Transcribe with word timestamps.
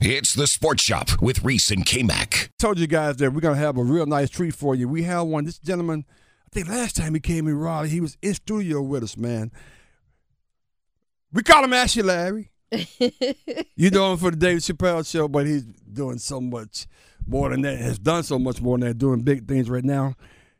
It's 0.00 0.34
the 0.34 0.46
Sports 0.46 0.82
Shop 0.82 1.22
with 1.22 1.42
Reese 1.42 1.70
and 1.70 1.84
K-Mac. 1.84 2.50
Told 2.58 2.78
you 2.78 2.86
guys 2.86 3.16
that 3.16 3.32
we're 3.32 3.40
gonna 3.40 3.56
have 3.56 3.78
a 3.78 3.82
real 3.82 4.04
nice 4.04 4.28
treat 4.28 4.54
for 4.54 4.74
you. 4.74 4.88
We 4.88 5.04
have 5.04 5.26
one. 5.26 5.44
This 5.46 5.58
gentleman, 5.58 6.04
I 6.44 6.48
think 6.52 6.68
last 6.68 6.96
time 6.96 7.14
he 7.14 7.20
came 7.20 7.48
in 7.48 7.56
Raleigh, 7.56 7.88
he 7.88 8.00
was 8.00 8.18
in 8.20 8.34
studio 8.34 8.82
with 8.82 9.02
us, 9.02 9.16
man. 9.16 9.50
We 11.32 11.42
call 11.42 11.64
him 11.64 11.72
Ashy 11.72 12.02
Larry. 12.02 12.50
you 12.70 13.90
know 13.90 14.12
him 14.12 14.18
for 14.18 14.30
the 14.30 14.36
David 14.36 14.62
Chappelle 14.62 15.10
show, 15.10 15.28
but 15.28 15.46
he's 15.46 15.64
doing 15.64 16.18
so 16.18 16.40
much 16.42 16.86
more 17.26 17.48
than 17.48 17.62
that. 17.62 17.78
Has 17.78 17.98
done 17.98 18.22
so 18.22 18.38
much 18.38 18.60
more 18.60 18.76
than 18.78 18.88
that. 18.88 18.98
Doing 18.98 19.22
big 19.22 19.48
things 19.48 19.70
right 19.70 19.84
now. 19.84 20.14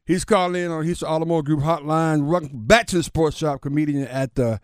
He's 0.07 0.25
calling 0.25 0.63
in 0.63 0.71
on 0.71 0.85
Houston 0.85 1.09
Automotive 1.09 1.45
Group 1.45 1.61
hotline. 1.61 2.27
Welcome 2.27 2.65
back 2.65 2.87
to 2.87 2.97
the 2.97 3.03
Sports 3.03 3.37
Shop, 3.37 3.61
comedian 3.61 4.07
at 4.07 4.35
the 4.35 4.61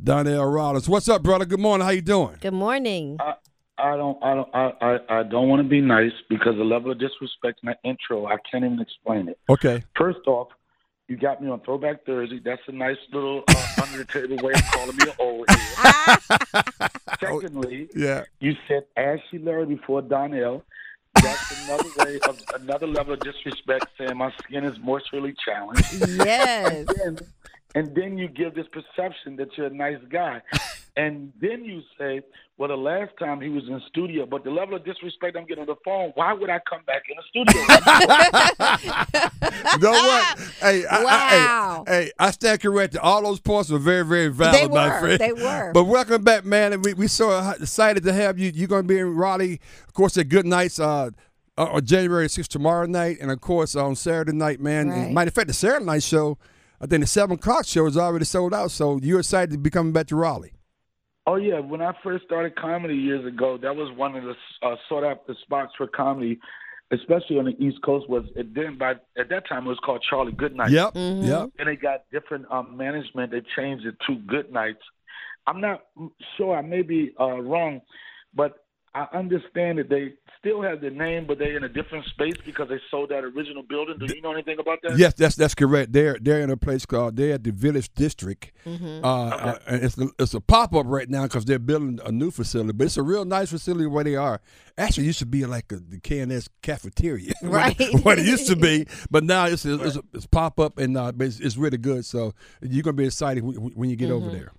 Donnell 0.00 0.44
Rawlings. 0.44 0.88
What's 0.88 1.08
up, 1.08 1.22
brother? 1.22 1.44
Good 1.44 1.60
morning. 1.60 1.84
How 1.84 1.90
you 1.92 2.02
doing? 2.02 2.36
Good 2.40 2.52
morning. 2.52 3.16
I, 3.18 3.34
I 3.78 3.96
don't, 3.96 4.22
I 4.22 4.34
don't, 4.34 4.48
I, 4.54 4.72
I, 4.80 5.20
I 5.20 5.22
don't 5.24 5.48
want 5.48 5.62
to 5.62 5.68
be 5.68 5.80
nice 5.80 6.12
because 6.28 6.56
the 6.56 6.64
level 6.64 6.90
of 6.92 6.98
disrespect 6.98 7.60
in 7.62 7.68
that 7.68 7.78
intro, 7.84 8.26
I 8.26 8.36
can't 8.50 8.64
even 8.64 8.80
explain 8.80 9.28
it. 9.28 9.38
Okay. 9.48 9.82
First 9.96 10.20
off, 10.26 10.48
you 11.08 11.16
got 11.16 11.42
me 11.42 11.50
on 11.50 11.60
Throwback 11.60 12.04
Thursday. 12.06 12.40
That's 12.44 12.62
a 12.68 12.72
nice 12.72 12.96
little 13.12 13.42
uh, 13.48 13.66
under 13.82 13.98
the 13.98 14.04
table 14.04 14.36
way 14.42 14.52
of 14.52 14.64
calling 14.72 14.96
me 14.96 15.04
an 15.04 15.14
old 15.18 15.46
head. 15.48 16.58
Secondly, 17.20 17.88
Yeah. 17.94 18.24
you 18.40 18.54
said 18.68 18.84
Ashy 18.96 19.38
Larry 19.38 19.66
before 19.66 20.02
Donnell. 20.02 20.64
That's 21.14 21.68
another 21.68 21.88
way 21.98 22.18
of 22.28 22.40
another 22.60 22.86
level 22.86 23.12
of 23.14 23.20
disrespect, 23.20 23.86
saying 23.98 24.16
my 24.16 24.32
skin 24.42 24.64
is 24.64 24.78
moisturally 24.78 25.34
challenged. 25.44 25.84
Yes. 26.24 26.86
And, 27.04 27.22
and 27.74 27.94
then 27.94 28.16
you 28.16 28.28
give 28.28 28.54
this 28.54 28.66
perception 28.72 29.36
that 29.36 29.48
you're 29.56 29.66
a 29.66 29.70
nice 29.70 30.00
guy. 30.10 30.40
And 30.96 31.32
then 31.40 31.64
you 31.64 31.80
say, 31.98 32.20
well, 32.58 32.68
the 32.68 32.76
last 32.76 33.12
time 33.18 33.40
he 33.40 33.48
was 33.48 33.64
in 33.66 33.80
studio, 33.88 34.26
but 34.26 34.44
the 34.44 34.50
level 34.50 34.74
of 34.76 34.84
disrespect 34.84 35.36
I'm 35.38 35.46
getting 35.46 35.62
on 35.62 35.66
the 35.66 35.74
phone, 35.84 36.12
why 36.16 36.34
would 36.34 36.50
I 36.50 36.60
come 36.68 36.82
back 36.86 37.02
in 37.08 37.16
the 37.16 37.22
studio? 37.30 37.62
You 39.74 39.78
know 39.78 39.90
what? 39.92 40.38
hey, 40.60 40.84
I, 40.86 41.04
Wow. 41.04 41.84
I, 41.86 41.90
hey, 41.90 42.04
hey, 42.04 42.10
I 42.18 42.30
stand 42.30 42.60
corrected. 42.60 43.00
All 43.00 43.22
those 43.22 43.40
points 43.40 43.70
were 43.70 43.78
very, 43.78 44.04
very 44.04 44.28
valid, 44.28 44.60
They 44.60 44.68
my 44.68 44.88
were. 44.88 45.00
friend. 45.00 45.18
They 45.20 45.32
were. 45.32 45.72
But 45.72 45.84
welcome 45.84 46.22
back, 46.22 46.44
man. 46.44 46.72
And 46.74 46.84
we 46.84 46.92
we 46.94 47.08
so 47.08 47.30
excited 47.50 48.02
to 48.04 48.12
have 48.12 48.38
you. 48.38 48.50
You're 48.54 48.68
going 48.68 48.82
to 48.82 48.88
be 48.88 48.98
in 48.98 49.14
Raleigh, 49.14 49.60
of 49.86 49.94
course, 49.94 50.16
at 50.18 50.28
Goodnights. 50.28 50.78
Uh, 50.78 51.10
uh, 51.58 51.64
on 51.64 51.84
January 51.84 52.28
6th 52.28 52.48
tomorrow 52.48 52.86
night, 52.86 53.18
and 53.20 53.30
of 53.30 53.38
course 53.42 53.76
on 53.76 53.94
Saturday 53.94 54.32
night, 54.32 54.58
man. 54.58 54.88
Right. 54.88 55.12
Matter 55.12 55.28
of 55.28 55.34
fact, 55.34 55.48
the 55.48 55.52
Saturday 55.52 55.84
night 55.84 56.02
show, 56.02 56.38
I 56.80 56.86
think 56.86 57.02
the 57.02 57.06
seven 57.06 57.34
o'clock 57.36 57.66
show 57.66 57.84
is 57.86 57.98
already 57.98 58.24
sold 58.24 58.54
out. 58.54 58.70
So 58.70 58.98
you're 59.02 59.18
excited 59.20 59.50
to 59.52 59.58
be 59.58 59.68
coming 59.68 59.92
back 59.92 60.06
to 60.08 60.16
Raleigh. 60.16 60.54
Oh, 61.26 61.36
yeah. 61.36 61.60
When 61.60 61.80
I 61.80 61.92
first 62.02 62.24
started 62.24 62.56
comedy 62.56 62.96
years 62.96 63.24
ago, 63.26 63.56
that 63.62 63.74
was 63.74 63.96
one 63.96 64.16
of 64.16 64.24
the 64.24 64.34
uh, 64.66 64.76
sought 64.88 65.04
after 65.04 65.34
spots 65.42 65.72
for 65.76 65.86
comedy, 65.86 66.40
especially 66.90 67.38
on 67.38 67.44
the 67.44 67.64
East 67.64 67.78
Coast. 67.84 68.08
Was 68.08 68.24
it 68.34 68.54
then 68.54 68.76
by 68.76 68.92
at 69.16 69.28
that 69.30 69.48
time 69.48 69.66
it 69.66 69.68
was 69.68 69.78
called 69.84 70.04
Charlie 70.08 70.32
Goodnight. 70.32 70.70
Yep, 70.70 70.94
Mm-hmm. 70.94 71.26
yep. 71.28 71.50
and 71.58 71.68
they 71.68 71.76
got 71.76 72.04
different 72.10 72.46
um, 72.50 72.76
management. 72.76 73.30
They 73.30 73.42
changed 73.56 73.86
it 73.86 73.94
to 74.08 74.16
Goodnights. 74.26 74.82
I'm 75.46 75.60
not 75.60 75.82
sure. 76.36 76.56
I 76.56 76.62
may 76.62 76.82
be 76.82 77.12
uh, 77.20 77.40
wrong, 77.40 77.80
but 78.34 78.54
I 78.94 79.06
understand 79.14 79.78
that 79.78 79.88
they 79.88 80.14
still 80.42 80.60
have 80.60 80.80
the 80.80 80.90
name, 80.90 81.24
but 81.26 81.38
they're 81.38 81.56
in 81.56 81.62
a 81.62 81.68
different 81.68 82.04
space 82.06 82.34
because 82.44 82.68
they 82.68 82.80
sold 82.90 83.10
that 83.10 83.22
original 83.22 83.62
building. 83.62 83.96
Do 83.98 84.12
you 84.12 84.20
know 84.20 84.32
anything 84.32 84.58
about 84.58 84.80
that? 84.82 84.98
Yes, 84.98 85.14
that's 85.14 85.36
that's 85.36 85.54
correct. 85.54 85.92
They're 85.92 86.18
they're 86.20 86.40
in 86.40 86.50
a 86.50 86.56
place 86.56 86.84
called 86.84 87.16
they're 87.16 87.34
at 87.34 87.44
the 87.44 87.52
Village 87.52 87.92
District. 87.94 88.50
Mm-hmm. 88.66 89.04
Uh, 89.04 89.08
uh, 89.28 89.58
and 89.68 89.84
it's 89.84 89.96
a, 89.98 90.08
it's 90.18 90.34
a 90.34 90.40
pop 90.40 90.74
up 90.74 90.86
right 90.88 91.08
now 91.08 91.22
because 91.22 91.44
they're 91.44 91.60
building 91.60 92.00
a 92.04 92.10
new 92.10 92.30
facility, 92.32 92.72
but 92.72 92.84
it's 92.86 92.96
a 92.96 93.02
real 93.02 93.24
nice 93.24 93.50
facility 93.50 93.86
where 93.86 94.02
they 94.04 94.16
are. 94.16 94.40
Actually, 94.76 95.04
it 95.04 95.06
used 95.08 95.18
to 95.20 95.26
be 95.26 95.46
like 95.46 95.70
a, 95.70 95.76
the 95.76 95.98
KNS 96.00 96.48
cafeteria, 96.62 97.32
Right. 97.42 97.76
what, 98.02 98.18
it 98.18 98.26
used 98.26 98.48
to 98.48 98.56
be. 98.56 98.86
But 99.10 99.22
now 99.24 99.46
it's 99.46 99.64
it's, 99.64 99.98
it's 100.12 100.26
pop 100.26 100.58
up 100.58 100.78
and 100.78 100.96
uh, 100.96 101.12
it's, 101.20 101.38
it's 101.40 101.56
really 101.56 101.78
good. 101.78 102.04
So 102.04 102.34
you're 102.62 102.82
gonna 102.82 102.94
be 102.94 103.04
excited 103.06 103.44
when, 103.44 103.56
when 103.74 103.90
you 103.90 103.96
get 103.96 104.10
over 104.10 104.26
Mm-hmm. 104.26 104.34
there. 104.36 104.52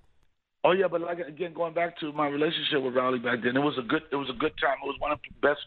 Oh 0.64 0.72
yeah, 0.72 0.88
but 0.90 1.02
like 1.02 1.20
again, 1.20 1.54
going 1.54 1.74
back 1.74 2.00
to 2.00 2.12
my 2.14 2.28
relationship 2.28 2.82
with 2.84 2.96
Raleigh 2.96 3.20
back 3.20 3.40
then, 3.44 3.58
it 3.58 3.60
was 3.60 3.78
a 3.78 3.82
good 3.82 4.04
it 4.12 4.16
was 4.16 4.30
a 4.30 4.38
good 4.38 4.54
time. 4.62 4.78
It 4.84 4.88
was 4.88 4.96
one 5.00 5.12
of 5.12 5.20
the 5.22 5.48
best 5.48 5.62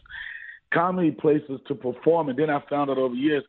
comedy 0.73 1.11
places 1.11 1.59
to 1.67 1.75
perform. 1.75 2.29
And 2.29 2.37
then 2.37 2.49
I 2.49 2.61
found 2.69 2.89
out 2.89 2.97
over 2.97 3.13
years 3.13 3.43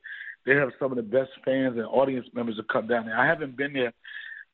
they 0.47 0.55
have 0.55 0.71
some 0.79 0.93
of 0.93 0.97
the 0.97 1.03
best 1.03 1.31
fans 1.45 1.77
and 1.77 1.87
audience 1.87 2.27
members 2.35 2.57
that 2.57 2.69
come 2.69 2.87
down 2.87 3.07
there. 3.07 3.19
I 3.19 3.27
haven't 3.27 3.57
been 3.57 3.73
there. 3.73 3.93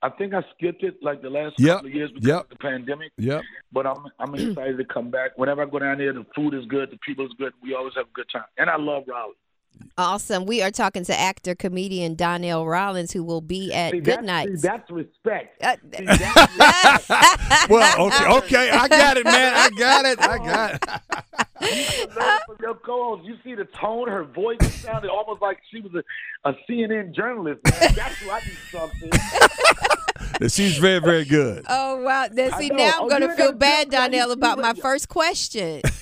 I 0.02 0.10
think 0.10 0.34
I 0.34 0.42
skipped 0.54 0.82
it 0.82 1.02
like 1.02 1.22
the 1.22 1.30
last 1.30 1.54
Yep, 1.58 1.76
couple 1.76 1.88
of 1.88 1.94
years 1.94 2.10
because 2.12 2.28
yep. 2.28 2.40
of 2.44 2.48
the 2.50 2.56
pandemic. 2.56 3.12
Yep. 3.16 3.42
But 3.72 3.86
I'm 3.86 4.04
I'm 4.20 4.34
excited 4.34 4.76
to 4.78 4.84
come 4.84 5.10
back. 5.10 5.32
Whenever 5.36 5.62
I 5.62 5.66
go 5.66 5.78
down 5.78 5.98
there, 5.98 6.12
the 6.12 6.26
food 6.34 6.54
is 6.54 6.64
good, 6.66 6.90
the 6.90 6.98
people 6.98 7.24
is 7.24 7.32
good. 7.38 7.54
We 7.62 7.74
always 7.74 7.94
have 7.96 8.06
a 8.06 8.12
good 8.14 8.26
time, 8.30 8.44
and 8.58 8.68
I 8.68 8.76
love 8.76 9.04
Raleigh. 9.08 9.34
Awesome. 9.96 10.44
We 10.44 10.60
are 10.60 10.72
talking 10.72 11.04
to 11.04 11.16
actor, 11.18 11.54
comedian 11.54 12.16
Donnell 12.16 12.66
Rawlings, 12.66 13.12
who 13.12 13.22
will 13.22 13.40
be 13.40 13.72
at 13.72 13.92
See, 13.92 14.00
Good 14.00 14.14
that's, 14.16 14.26
Night. 14.26 14.48
see, 14.48 14.54
that's 14.56 14.90
respect. 14.90 15.62
Uh, 15.62 15.76
See, 15.96 16.04
that's 16.04 17.08
respect. 17.08 17.70
Well, 17.70 18.06
okay, 18.08 18.26
okay, 18.38 18.70
I 18.70 18.88
got 18.88 19.16
it, 19.16 19.24
man. 19.24 19.52
I 19.54 19.70
got 19.78 20.04
it. 20.04 20.20
I 20.20 20.38
got 20.38 20.74
it. 20.74 22.14
Learn 22.16 22.38
from 22.46 22.56
your 22.60 22.74
co-host. 22.74 23.24
You 23.24 23.36
see 23.44 23.54
the 23.54 23.64
tone, 23.80 24.08
her 24.08 24.24
voice 24.24 24.58
sounded 24.82 25.10
almost 25.10 25.40
like 25.40 25.58
she 25.70 25.80
was 25.80 25.92
a, 25.94 26.48
a 26.48 26.54
CNN 26.68 27.14
journalist. 27.14 27.60
Man. 27.64 27.94
That's 27.94 28.16
who 28.16 28.30
I 28.30 28.40
need 28.40 28.56
to 28.70 28.76
talk 28.76 28.90
to. 30.40 30.48
She's 30.48 30.76
very, 30.78 30.98
very 31.00 31.24
good. 31.24 31.64
oh 31.68 32.02
wow! 32.02 32.26
Now, 32.32 32.48
I 32.52 32.58
see, 32.60 32.68
now 32.68 32.92
Oh, 32.98 33.02
I'm 33.04 33.08
gonna 33.08 33.36
feel 33.36 33.52
bad, 33.52 33.90
tell 33.90 34.08
Donnell, 34.10 34.32
about 34.32 34.58
my 34.58 34.74
first 34.74 35.08
question. 35.08 35.80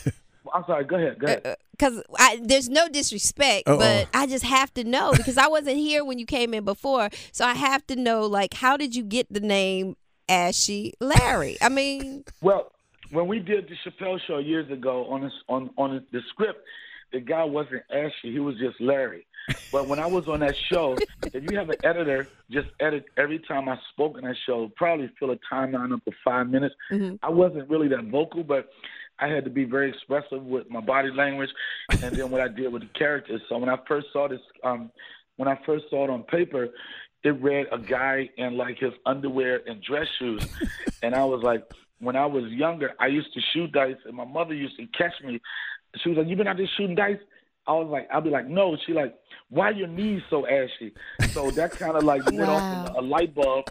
I'm 0.54 0.64
sorry. 0.66 0.84
Go 0.84 0.96
ahead. 0.96 1.18
Go 1.18 1.26
ahead. 1.26 1.42
Uh, 1.44 1.48
uh, 1.50 1.54
because 1.72 2.02
there's 2.42 2.68
no 2.68 2.88
disrespect, 2.88 3.68
Uh-oh. 3.68 3.78
but 3.78 4.08
I 4.14 4.26
just 4.26 4.44
have 4.44 4.72
to 4.74 4.84
know 4.84 5.12
because 5.16 5.36
I 5.36 5.48
wasn't 5.48 5.78
here 5.78 6.04
when 6.04 6.18
you 6.18 6.26
came 6.26 6.54
in 6.54 6.64
before, 6.64 7.08
so 7.32 7.44
I 7.44 7.54
have 7.54 7.84
to 7.88 7.96
know 7.96 8.26
like 8.26 8.54
how 8.54 8.76
did 8.76 8.94
you 8.94 9.02
get 9.02 9.32
the 9.32 9.40
name 9.40 9.96
Ashy 10.28 10.94
Larry? 11.00 11.56
I 11.60 11.68
mean, 11.68 12.24
Well, 12.40 12.72
when 13.10 13.26
we 13.26 13.40
did 13.40 13.68
the 13.68 13.90
Chappelle 13.90 14.20
show 14.26 14.38
years 14.38 14.70
ago 14.70 15.06
on 15.06 15.22
this, 15.22 15.32
on 15.48 15.70
on 15.76 16.04
the 16.12 16.20
script, 16.28 16.60
the 17.12 17.20
guy 17.20 17.44
wasn't 17.44 17.82
Ashy; 17.90 18.32
he 18.32 18.38
was 18.38 18.56
just 18.58 18.80
Larry. 18.80 19.26
But 19.72 19.88
when 19.88 19.98
I 19.98 20.06
was 20.06 20.28
on 20.28 20.40
that 20.40 20.54
show, 20.70 20.96
if 21.24 21.50
you 21.50 21.58
have 21.58 21.68
an 21.70 21.76
editor 21.84 22.28
just 22.50 22.68
edit 22.80 23.06
every 23.16 23.40
time 23.40 23.68
I 23.68 23.76
spoke 23.92 24.16
in 24.18 24.24
that 24.24 24.36
show, 24.46 24.70
probably 24.76 25.10
fill 25.18 25.32
a 25.32 25.38
timeline 25.52 25.92
up 25.92 26.00
for 26.04 26.14
five 26.24 26.48
minutes. 26.48 26.74
Mm-hmm. 26.90 27.16
I 27.22 27.28
wasn't 27.30 27.68
really 27.68 27.88
that 27.88 28.04
vocal, 28.04 28.44
but 28.44 28.70
I 29.22 29.28
had 29.28 29.44
to 29.44 29.50
be 29.50 29.64
very 29.64 29.88
expressive 29.90 30.42
with 30.42 30.68
my 30.68 30.80
body 30.80 31.10
language, 31.10 31.50
and 31.90 32.00
then 32.00 32.30
what 32.30 32.40
I 32.40 32.48
did 32.48 32.72
with 32.72 32.82
the 32.82 32.88
characters. 32.98 33.40
So 33.48 33.56
when 33.58 33.68
I 33.68 33.78
first 33.86 34.08
saw 34.12 34.28
this, 34.28 34.40
um, 34.64 34.90
when 35.36 35.48
I 35.48 35.58
first 35.64 35.84
saw 35.90 36.04
it 36.04 36.10
on 36.10 36.24
paper, 36.24 36.68
it 37.22 37.40
read 37.40 37.66
a 37.70 37.78
guy 37.78 38.28
in 38.36 38.56
like 38.56 38.78
his 38.78 38.92
underwear 39.06 39.60
and 39.66 39.80
dress 39.82 40.06
shoes, 40.18 40.44
and 41.02 41.14
I 41.14 41.24
was 41.24 41.42
like, 41.44 41.62
when 42.00 42.16
I 42.16 42.26
was 42.26 42.44
younger, 42.50 42.90
I 42.98 43.06
used 43.06 43.32
to 43.34 43.40
shoot 43.52 43.70
dice, 43.70 43.96
and 44.06 44.16
my 44.16 44.24
mother 44.24 44.54
used 44.54 44.76
to 44.78 44.86
catch 44.88 45.14
me. 45.24 45.40
She 46.02 46.08
was 46.08 46.18
like, 46.18 46.26
"You 46.26 46.34
been 46.34 46.48
out 46.48 46.56
there 46.56 46.66
shooting 46.76 46.96
dice?" 46.96 47.18
I 47.66 47.72
was 47.74 47.86
like, 47.88 48.08
"I'll 48.12 48.20
be 48.20 48.30
like, 48.30 48.48
no." 48.48 48.76
She 48.84 48.92
like, 48.92 49.14
"Why 49.50 49.70
your 49.70 49.86
knees 49.86 50.22
so 50.30 50.44
ashy?" 50.48 50.92
So 51.28 51.52
that 51.52 51.70
kind 51.72 51.96
of 51.96 52.02
like 52.02 52.22
went 52.26 52.50
off 52.50 52.64
Wow. 52.72 52.94
a 52.98 53.02
light 53.02 53.34
bulb. 53.36 53.66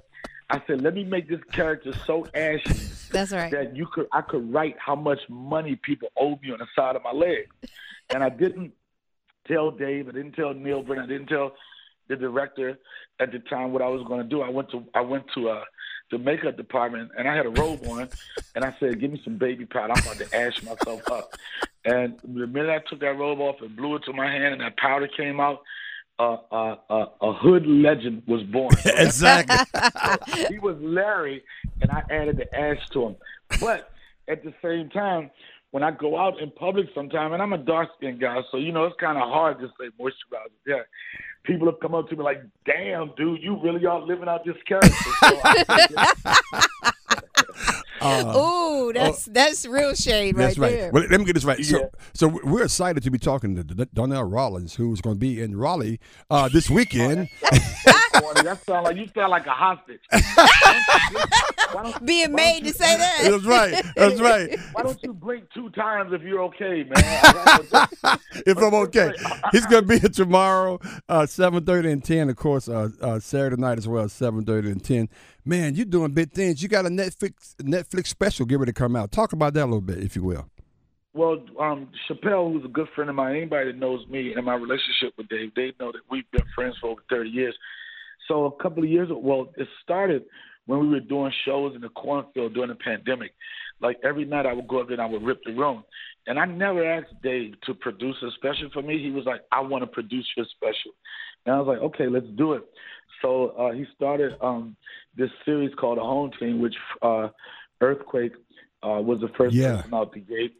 I 0.52 0.62
said, 0.68 0.82
"Let 0.82 0.94
me 0.94 1.04
make 1.04 1.30
this 1.30 1.42
character 1.52 1.94
so 2.06 2.28
ashy." 2.34 2.90
that's 3.12 3.32
right. 3.32 3.52
that 3.52 3.76
you 3.76 3.88
could 3.88 4.08
I 4.12 4.22
could 4.22 4.54
write 4.54 4.76
how 4.78 4.96
much 4.96 5.20
money 5.30 5.76
people 5.76 6.10
owe 6.18 6.38
me 6.42 6.52
on 6.52 6.60
the 6.60 6.68
side 6.76 6.96
of 6.96 7.04
my 7.04 7.12
leg. 7.12 7.50
And 8.14 8.24
I 8.24 8.30
didn't 8.30 8.74
tell 9.48 9.72
Dave, 9.72 10.08
I 10.10 10.12
didn't 10.12 10.34
tell 10.34 10.54
Neal 10.54 10.84
Brennan, 10.84 11.06
I 11.06 11.08
didn't 11.08 11.28
tell 11.28 11.54
the 12.08 12.16
director 12.16 12.78
at 13.20 13.32
the 13.32 13.40
time 13.40 13.72
what 13.72 13.82
I 13.82 13.88
was 13.88 14.06
gonna 14.08 14.24
do. 14.24 14.42
I 14.42 14.50
went 14.50 14.70
to 14.72 14.84
I 14.94 15.02
went 15.02 15.26
to 15.36 15.50
uh 15.50 15.64
the 16.12 16.18
makeup 16.18 16.58
department 16.58 17.12
and 17.18 17.28
I 17.28 17.36
had 17.36 17.46
a 17.46 17.50
robe 17.50 17.88
on 17.88 18.10
and 18.54 18.66
I 18.66 18.76
said, 18.80 19.00
Give 19.00 19.12
me 19.12 19.22
some 19.24 19.38
baby 19.38 19.66
powder, 19.66 19.94
I'm 19.96 20.04
about 20.04 20.18
to 20.18 20.36
ash 20.36 20.62
myself 20.64 21.10
up. 21.10 21.34
And 21.86 22.20
the 22.24 22.48
minute 22.48 22.70
I 22.70 22.90
took 22.90 23.00
that 23.00 23.18
robe 23.18 23.40
off 23.40 23.62
and 23.62 23.76
blew 23.76 23.96
it 23.96 24.04
to 24.06 24.14
my 24.14 24.30
hand 24.30 24.54
and 24.54 24.62
that 24.62 24.78
powder 24.78 25.08
came 25.08 25.40
out, 25.40 25.62
uh, 26.22 26.38
uh, 26.52 26.76
uh, 26.90 27.06
a 27.22 27.34
hood 27.34 27.66
legend 27.66 28.22
was 28.28 28.44
born. 28.44 28.74
exactly. 28.86 29.58
he 30.50 30.60
was 30.60 30.78
Larry, 30.80 31.44
and 31.82 31.90
I 31.90 32.04
added 32.12 32.38
the 32.38 32.56
ash 32.56 32.78
to 32.90 33.08
him. 33.08 33.16
But 33.60 33.90
at 34.28 34.44
the 34.44 34.54
same 34.64 34.90
time, 34.90 35.32
when 35.72 35.82
I 35.82 35.90
go 35.90 36.20
out 36.20 36.40
in 36.40 36.52
public 36.52 36.88
sometime, 36.94 37.34
and 37.34 37.42
I'm 37.42 37.54
a 37.54 37.58
dark 37.58 37.90
skinned 37.98 38.20
guy, 38.20 38.42
so 38.52 38.58
you 38.58 38.72
know 38.72 38.86
it's 38.86 38.96
kind 39.00 39.18
of 39.18 39.24
hard 39.24 39.60
to 39.60 39.68
say 39.80 39.90
moisturizer. 40.00 40.52
Yeah, 40.68 40.84
people 41.44 41.66
have 41.68 41.80
come 41.80 41.96
up 41.96 42.08
to 42.10 42.16
me 42.16 42.24
like, 42.24 42.44
"Damn, 42.66 43.14
dude, 43.18 43.42
you 43.42 43.60
really 43.62 43.86
are 43.88 44.00
living 44.00 44.28
out 44.28 44.46
this 44.46 44.58
character." 44.68 44.92
So 44.92 45.40
I, 45.44 46.14
Uh, 48.02 48.34
Ooh, 48.92 49.00
that's 49.00 49.26
that's 49.26 49.66
real 49.66 49.94
shade 49.96 50.36
That's 50.36 50.58
right, 50.58 50.72
right. 50.72 50.80
there. 50.80 50.92
Well, 50.92 51.06
let 51.10 51.20
me 51.20 51.26
get 51.26 51.34
this 51.34 51.44
right. 51.44 51.60
Yeah. 51.60 51.66
So, 51.66 51.90
so 52.14 52.28
we're 52.44 52.64
excited 52.64 53.04
to 53.04 53.12
be 53.12 53.18
talking 53.18 53.56
to 53.56 53.64
D- 53.64 53.86
Donnell 53.94 54.24
Rawlings, 54.24 54.76
who's 54.76 55.02
going 55.02 55.16
to 55.16 55.20
be 55.20 55.42
in 55.42 55.56
Raleigh 55.58 56.00
uh, 56.30 56.50
this 56.50 56.70
weekend. 56.70 57.30
Corny. 58.14 58.42
that 58.44 58.64
sound 58.66 58.86
like 58.86 58.98
you 58.98 59.08
sound 59.16 59.32
like 59.32 59.46
a 59.46 59.52
hostage. 59.52 60.00
Why 61.72 61.84
don't- 61.84 62.06
Being 62.06 62.32
why 62.32 62.36
made 62.36 62.52
don't 62.54 62.62
to 62.62 62.68
you- 62.68 62.74
say 62.74 62.98
that. 62.98 63.20
That's 63.24 63.44
right. 63.46 63.86
That's 63.96 64.20
right. 64.22 64.60
Why 64.74 64.84
don't 64.84 65.02
you 65.04 65.14
blink 65.14 65.46
two 65.54 65.70
times 65.72 66.12
if 66.14 66.22
you're 66.22 66.42
okay, 66.44 66.84
man? 66.84 67.88
If 68.46 68.58
I'm 68.58 68.74
okay. 68.74 69.12
He's 69.52 69.66
going 69.68 69.84
to 69.84 69.88
be 69.88 70.00
here 70.00 70.10
tomorrow, 70.10 70.80
uh, 71.08 71.22
7.30 71.22 71.92
and 71.92 72.04
10, 72.04 72.30
of 72.30 72.36
course, 72.36 72.68
uh, 72.68 72.90
uh, 73.02 73.20
Saturday 73.20 73.56
night 73.62 73.78
as 73.78 73.88
well, 73.88 74.06
7.30 74.06 74.72
and 74.72 74.84
10. 74.84 75.10
Man, 75.46 75.76
you're 75.76 75.86
doing 75.86 76.12
big 76.12 76.32
things. 76.32 76.62
You 76.64 76.70
got 76.70 76.86
a 76.86 76.90
Netflix 76.90 77.56
Netflix 77.58 78.08
special 78.08 78.46
get 78.46 78.60
ready 78.60 78.72
to 78.72 78.78
come 78.80 78.96
out. 78.96 79.12
Talk 79.12 79.34
about 79.34 79.54
that 79.54 79.64
a 79.64 79.66
little 79.66 79.82
bit, 79.82 80.00
if 80.00 80.16
you 80.16 80.24
will. 80.24 80.48
Well, 81.14 81.44
um, 81.60 81.90
Chappelle, 82.10 82.52
who's 82.54 82.64
a 82.66 82.70
good 82.70 82.88
friend 82.96 83.10
of 83.10 83.16
mine, 83.16 83.36
anybody 83.36 83.72
that 83.72 83.78
knows 83.78 84.08
me 84.08 84.34
and 84.34 84.46
my 84.46 84.56
relationship 84.56 85.14
with 85.18 85.28
Dave, 85.30 85.52
they 85.56 85.74
know 85.80 85.92
that 85.92 86.02
we've 86.10 86.30
been 86.32 86.46
friends 86.56 86.76
for 86.80 86.90
over 86.92 87.02
30 87.10 87.30
years. 87.30 87.56
So 88.32 88.46
a 88.46 88.64
couple 88.64 88.82
of 88.84 88.90
years, 88.90 89.10
ago, 89.10 89.20
well, 89.20 89.52
it 89.58 89.68
started 89.84 90.24
when 90.66 90.80
we 90.80 90.88
were 90.88 91.00
doing 91.02 91.34
shows 91.44 91.76
in 91.76 91.82
the 91.82 91.90
cornfield 91.90 92.54
during 92.54 92.70
the 92.70 92.76
pandemic. 92.76 93.34
Like 93.82 93.98
every 94.06 94.24
night, 94.24 94.46
I 94.46 94.54
would 94.54 94.70
go 94.70 94.80
up 94.80 94.88
there 94.88 94.94
and 94.94 95.02
I 95.02 95.06
would 95.06 95.24
rip 95.24 95.42
the 95.44 95.52
room. 95.52 95.84
And 96.28 96.40
I 96.40 96.46
never 96.46 96.90
asked 96.90 97.14
Dave 97.22 97.56
to 97.66 97.74
produce 97.74 98.16
a 98.24 98.30
special 98.38 98.70
for 98.72 98.82
me. 98.82 99.04
He 99.04 99.12
was 99.12 99.26
like, 99.26 99.42
"I 99.52 99.60
want 99.60 99.84
to 99.84 99.88
produce 99.88 100.26
your 100.38 100.46
special," 100.56 100.92
and 101.46 101.56
I 101.56 101.60
was 101.60 101.68
like, 101.68 101.80
"Okay, 101.80 102.08
let's 102.08 102.28
do 102.38 102.54
it." 102.54 102.64
So 103.22 103.50
uh, 103.50 103.72
he 103.74 103.86
started 103.96 104.34
um, 104.40 104.78
this 105.18 105.32
series 105.44 105.74
called 105.76 105.98
A 105.98 106.02
Home 106.02 106.32
Team, 106.40 106.62
which 106.62 106.76
uh, 107.02 107.30
Earthquake 107.82 108.34
uh, 108.84 109.02
was 109.02 109.20
the 109.20 109.30
first 109.38 109.56
Yeah. 109.56 109.78
person 109.78 109.94
out 109.94 110.14
the 110.14 110.22
gate. 110.22 110.54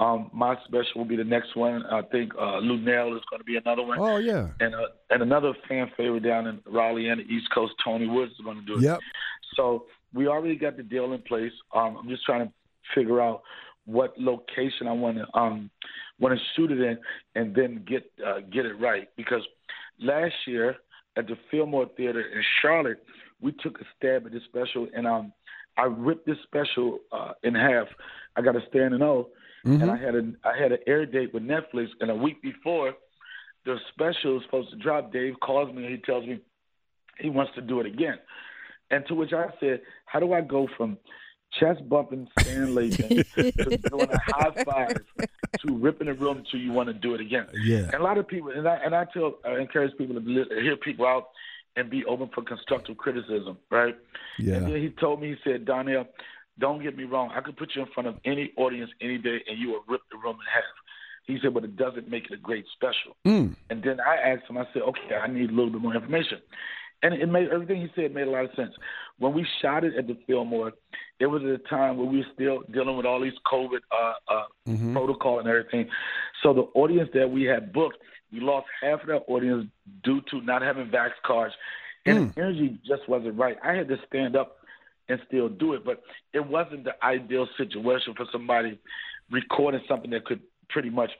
Um, 0.00 0.30
my 0.32 0.56
special 0.64 0.92
will 0.96 1.04
be 1.04 1.16
the 1.16 1.24
next 1.24 1.54
one. 1.54 1.84
I 1.86 2.00
think 2.02 2.32
uh, 2.36 2.58
Luenell 2.62 3.14
is 3.14 3.22
going 3.28 3.38
to 3.40 3.44
be 3.44 3.56
another 3.56 3.82
one, 3.82 3.98
Oh, 4.00 4.16
yeah. 4.16 4.48
and 4.58 4.74
uh, 4.74 4.86
and 5.10 5.22
another 5.22 5.52
fan 5.68 5.90
favorite 5.96 6.22
down 6.24 6.46
in 6.46 6.58
Raleigh 6.66 7.08
and 7.08 7.20
the 7.20 7.24
East 7.24 7.48
Coast, 7.54 7.74
Tony 7.84 8.06
Woods 8.06 8.32
is 8.32 8.38
going 8.42 8.56
to 8.58 8.64
do 8.64 8.76
it. 8.78 8.82
Yep. 8.82 8.98
So 9.56 9.84
we 10.14 10.26
already 10.26 10.56
got 10.56 10.76
the 10.78 10.82
deal 10.82 11.12
in 11.12 11.20
place. 11.22 11.52
Um, 11.74 11.98
I'm 12.00 12.08
just 12.08 12.24
trying 12.24 12.46
to 12.46 12.52
figure 12.94 13.20
out 13.20 13.42
what 13.84 14.18
location 14.18 14.88
I 14.88 14.92
want 14.92 15.18
to 15.18 15.26
um, 15.38 15.70
want 16.18 16.34
to 16.38 16.44
shoot 16.56 16.70
it 16.72 16.80
in, 16.80 16.98
and 17.34 17.54
then 17.54 17.84
get 17.86 18.10
uh, 18.26 18.40
get 18.50 18.64
it 18.64 18.80
right. 18.80 19.06
Because 19.18 19.42
last 20.00 20.34
year 20.46 20.76
at 21.18 21.26
the 21.26 21.36
Fillmore 21.50 21.90
Theater 21.96 22.20
in 22.22 22.42
Charlotte, 22.62 23.02
we 23.42 23.52
took 23.52 23.78
a 23.80 23.84
stab 23.98 24.24
at 24.24 24.32
this 24.32 24.42
special, 24.48 24.86
and 24.96 25.06
um, 25.06 25.32
I 25.76 25.84
ripped 25.84 26.26
this 26.26 26.38
special 26.44 27.00
uh, 27.12 27.32
in 27.42 27.54
half. 27.54 27.88
I 28.36 28.40
got 28.42 28.56
a 28.56 28.60
standing 28.70 29.02
O, 29.02 29.28
Mm-hmm. 29.66 29.82
and 29.82 29.90
I 29.90 29.96
had 29.96 30.14
a 30.14 30.22
I 30.44 30.56
had 30.62 30.72
an 30.72 30.78
air 30.86 31.04
date 31.06 31.34
with 31.34 31.42
Netflix, 31.42 31.88
and 32.00 32.10
a 32.10 32.14
week 32.14 32.40
before 32.42 32.94
the 33.66 33.76
special 33.92 34.38
is 34.38 34.42
supposed 34.44 34.70
to 34.70 34.76
drop, 34.76 35.12
Dave 35.12 35.34
calls 35.40 35.74
me 35.74 35.84
and 35.84 35.92
he 35.94 35.98
tells 36.00 36.26
me 36.26 36.40
he 37.18 37.28
wants 37.28 37.52
to 37.56 37.60
do 37.60 37.78
it 37.80 37.86
again. 37.86 38.18
And 38.90 39.04
to 39.08 39.14
which 39.14 39.32
I 39.34 39.48
said, 39.60 39.82
How 40.06 40.18
do 40.18 40.32
I 40.32 40.40
go 40.40 40.66
from 40.76 40.96
chest 41.58 41.86
bumping 41.88 42.26
Stan 42.40 42.68
Lathan 42.68 43.24
to 43.34 43.76
doing 43.90 44.08
a 44.10 44.18
high 44.18 44.64
five 44.64 44.96
to 45.60 45.76
ripping 45.76 46.06
the 46.06 46.14
room 46.14 46.42
to 46.50 46.56
you 46.58 46.72
want 46.72 46.88
to 46.88 46.94
do 46.94 47.14
it 47.14 47.20
again? 47.20 47.46
Yeah. 47.62 47.84
And 47.92 47.94
a 47.94 48.02
lot 48.02 48.16
of 48.16 48.26
people, 48.26 48.50
and 48.50 48.66
I, 48.66 48.76
and 48.76 48.94
I 48.94 49.04
tell, 49.12 49.34
I 49.44 49.58
encourage 49.58 49.96
people 49.98 50.14
to 50.14 50.20
li- 50.26 50.62
hear 50.62 50.76
people 50.78 51.06
out 51.06 51.28
and 51.76 51.88
be 51.90 52.04
open 52.06 52.30
for 52.34 52.42
constructive 52.42 52.96
criticism, 52.96 53.58
right? 53.70 53.94
And 54.38 54.46
Yeah. 54.46 54.58
then 54.60 54.76
he 54.76 54.88
told 54.88 55.20
me, 55.20 55.28
he 55.30 55.36
said, 55.50 55.66
Donnell, 55.66 56.06
don't 56.58 56.82
get 56.82 56.96
me 56.96 57.04
wrong. 57.04 57.30
I 57.34 57.40
could 57.40 57.56
put 57.56 57.70
you 57.74 57.82
in 57.82 57.88
front 57.94 58.08
of 58.08 58.16
any 58.24 58.52
audience 58.56 58.90
any 59.00 59.18
day 59.18 59.38
and 59.48 59.58
you 59.58 59.68
will 59.70 59.84
rip 59.88 60.02
the 60.10 60.18
room 60.18 60.36
in 60.36 60.46
half. 60.52 60.64
He 61.26 61.38
said, 61.42 61.54
but 61.54 61.64
it 61.64 61.76
doesn't 61.76 62.08
make 62.10 62.24
it 62.26 62.32
a 62.32 62.36
great 62.36 62.64
special. 62.74 63.16
Mm. 63.26 63.54
And 63.70 63.82
then 63.82 63.98
I 64.00 64.16
asked 64.16 64.48
him, 64.50 64.58
I 64.58 64.64
said, 64.72 64.82
okay, 64.82 65.14
I 65.14 65.28
need 65.28 65.50
a 65.50 65.52
little 65.52 65.70
bit 65.70 65.80
more 65.80 65.94
information. 65.94 66.38
And 67.02 67.14
it 67.14 67.26
made 67.26 67.48
everything 67.48 67.80
he 67.80 67.88
said 67.94 68.12
made 68.12 68.26
a 68.26 68.30
lot 68.30 68.44
of 68.44 68.50
sense. 68.56 68.74
When 69.18 69.32
we 69.32 69.46
shot 69.62 69.84
it 69.84 69.94
at 69.96 70.06
the 70.06 70.18
Fillmore, 70.26 70.72
it 71.18 71.26
was 71.26 71.42
at 71.42 71.48
a 71.48 71.58
time 71.58 71.96
where 71.96 72.06
we 72.06 72.18
were 72.18 72.26
still 72.34 72.62
dealing 72.72 72.96
with 72.96 73.06
all 73.06 73.20
these 73.20 73.32
COVID 73.50 73.78
uh, 73.90 74.12
uh, 74.28 74.42
Mm-hmm. 74.68 74.92
protocol 74.92 75.38
and 75.40 75.48
everything. 75.48 75.88
So 76.42 76.52
the 76.52 76.68
audience 76.78 77.10
that 77.14 77.28
we 77.30 77.42
had 77.44 77.72
booked, 77.72 77.98
we 78.32 78.40
lost 78.40 78.66
half 78.82 79.00
of 79.00 79.06
that 79.08 79.22
audience 79.26 79.66
due 80.04 80.20
to 80.30 80.40
not 80.42 80.62
having 80.62 80.86
vax 80.88 81.10
cards, 81.24 81.54
and 82.06 82.32
the 82.34 82.40
energy 82.40 82.78
just 82.86 83.08
wasn't 83.08 83.36
right. 83.36 83.56
I 83.64 83.72
had 83.72 83.88
to 83.88 83.96
stand 84.06 84.36
up 84.36 84.58
and 85.10 85.20
still 85.26 85.48
do 85.48 85.74
it, 85.74 85.84
but 85.84 86.02
it 86.32 86.46
wasn't 86.46 86.84
the 86.84 86.92
ideal 87.04 87.46
situation 87.56 88.14
for 88.16 88.26
somebody 88.32 88.78
recording 89.30 89.80
something 89.88 90.10
that 90.10 90.24
could 90.24 90.40
pretty 90.68 90.90
much 90.90 91.10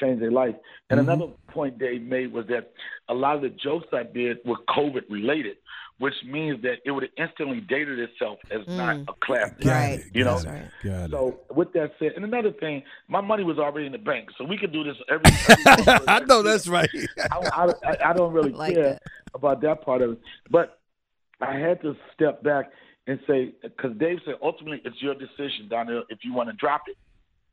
change 0.00 0.20
their 0.20 0.30
life. 0.30 0.54
And 0.90 1.00
mm-hmm. 1.00 1.08
another 1.08 1.32
point 1.48 1.78
Dave 1.78 2.02
made 2.02 2.32
was 2.32 2.46
that 2.48 2.72
a 3.08 3.14
lot 3.14 3.36
of 3.36 3.42
the 3.42 3.50
jokes 3.50 3.86
I 3.92 4.02
did 4.02 4.38
were 4.44 4.56
COVID 4.68 5.02
related, 5.08 5.56
which 5.98 6.14
means 6.26 6.60
that 6.62 6.78
it 6.84 6.90
would 6.90 7.04
have 7.04 7.12
instantly 7.16 7.60
dated 7.60 7.98
itself 7.98 8.38
as 8.50 8.62
mm. 8.62 8.76
not 8.76 8.96
a 9.08 9.24
classic. 9.24 9.60
Got 9.60 9.70
Right. 9.70 10.04
You 10.12 10.24
know, 10.24 10.38
it, 10.38 10.44
Got 10.44 11.04
it. 11.04 11.10
So 11.10 11.40
with 11.54 11.72
that 11.74 11.92
said, 11.98 12.12
and 12.16 12.24
another 12.24 12.52
thing, 12.52 12.82
my 13.08 13.20
money 13.20 13.44
was 13.44 13.58
already 13.58 13.86
in 13.86 13.92
the 13.92 13.98
bank, 13.98 14.30
so 14.36 14.44
we 14.44 14.58
could 14.58 14.72
do 14.72 14.82
this 14.84 14.96
every. 15.08 15.22
every 15.66 16.04
I 16.08 16.20
know 16.20 16.42
that's 16.42 16.66
right. 16.66 16.90
I, 17.30 17.72
I, 17.84 18.10
I 18.10 18.12
don't 18.12 18.32
really 18.32 18.52
Like 18.52 18.74
care 18.74 18.94
that. 18.94 19.02
about 19.34 19.60
that 19.62 19.82
part 19.82 20.02
of 20.02 20.12
it, 20.12 20.20
but 20.50 20.80
I 21.40 21.56
had 21.56 21.80
to 21.82 21.96
step 22.14 22.42
back 22.42 22.70
and 23.06 23.18
say 23.26 23.52
because 23.62 23.96
Dave 23.98 24.18
said 24.24 24.34
ultimately 24.42 24.80
it's 24.84 25.00
your 25.02 25.14
decision, 25.14 25.68
Donnell, 25.68 26.04
if 26.08 26.18
you 26.24 26.32
want 26.32 26.48
to 26.50 26.56
drop 26.56 26.82
it. 26.88 26.96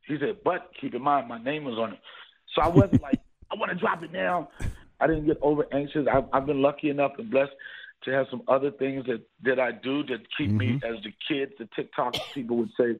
He 0.06 0.16
said, 0.18 0.38
but 0.44 0.70
keep 0.80 0.94
in 0.94 1.02
mind 1.02 1.28
my 1.28 1.42
name 1.42 1.64
was 1.64 1.78
on 1.78 1.92
it, 1.92 1.98
so 2.54 2.62
I 2.62 2.68
wasn't 2.68 3.02
like 3.08 3.20
I 3.50 3.54
want 3.56 3.70
to 3.70 3.78
drop 3.78 4.02
it 4.02 4.12
now. 4.12 4.48
I 5.00 5.06
didn't 5.06 5.26
get 5.26 5.38
over 5.42 5.66
anxious. 5.72 6.06
I've, 6.12 6.24
I've 6.32 6.46
been 6.46 6.62
lucky 6.62 6.88
enough 6.90 7.12
and 7.18 7.30
blessed 7.30 7.52
to 8.04 8.10
have 8.12 8.26
some 8.30 8.42
other 8.48 8.70
things 8.70 9.04
that 9.06 9.22
that 9.44 9.60
I 9.60 9.72
do 9.72 10.02
that 10.04 10.20
keep 10.36 10.50
me, 10.50 10.80
Mm-hmm. 10.82 10.92
as 10.96 11.02
the 11.04 11.12
kids, 11.28 11.52
the 11.58 11.68
TikTok 11.76 12.14
people 12.34 12.56
would 12.56 12.70
say, 12.78 12.96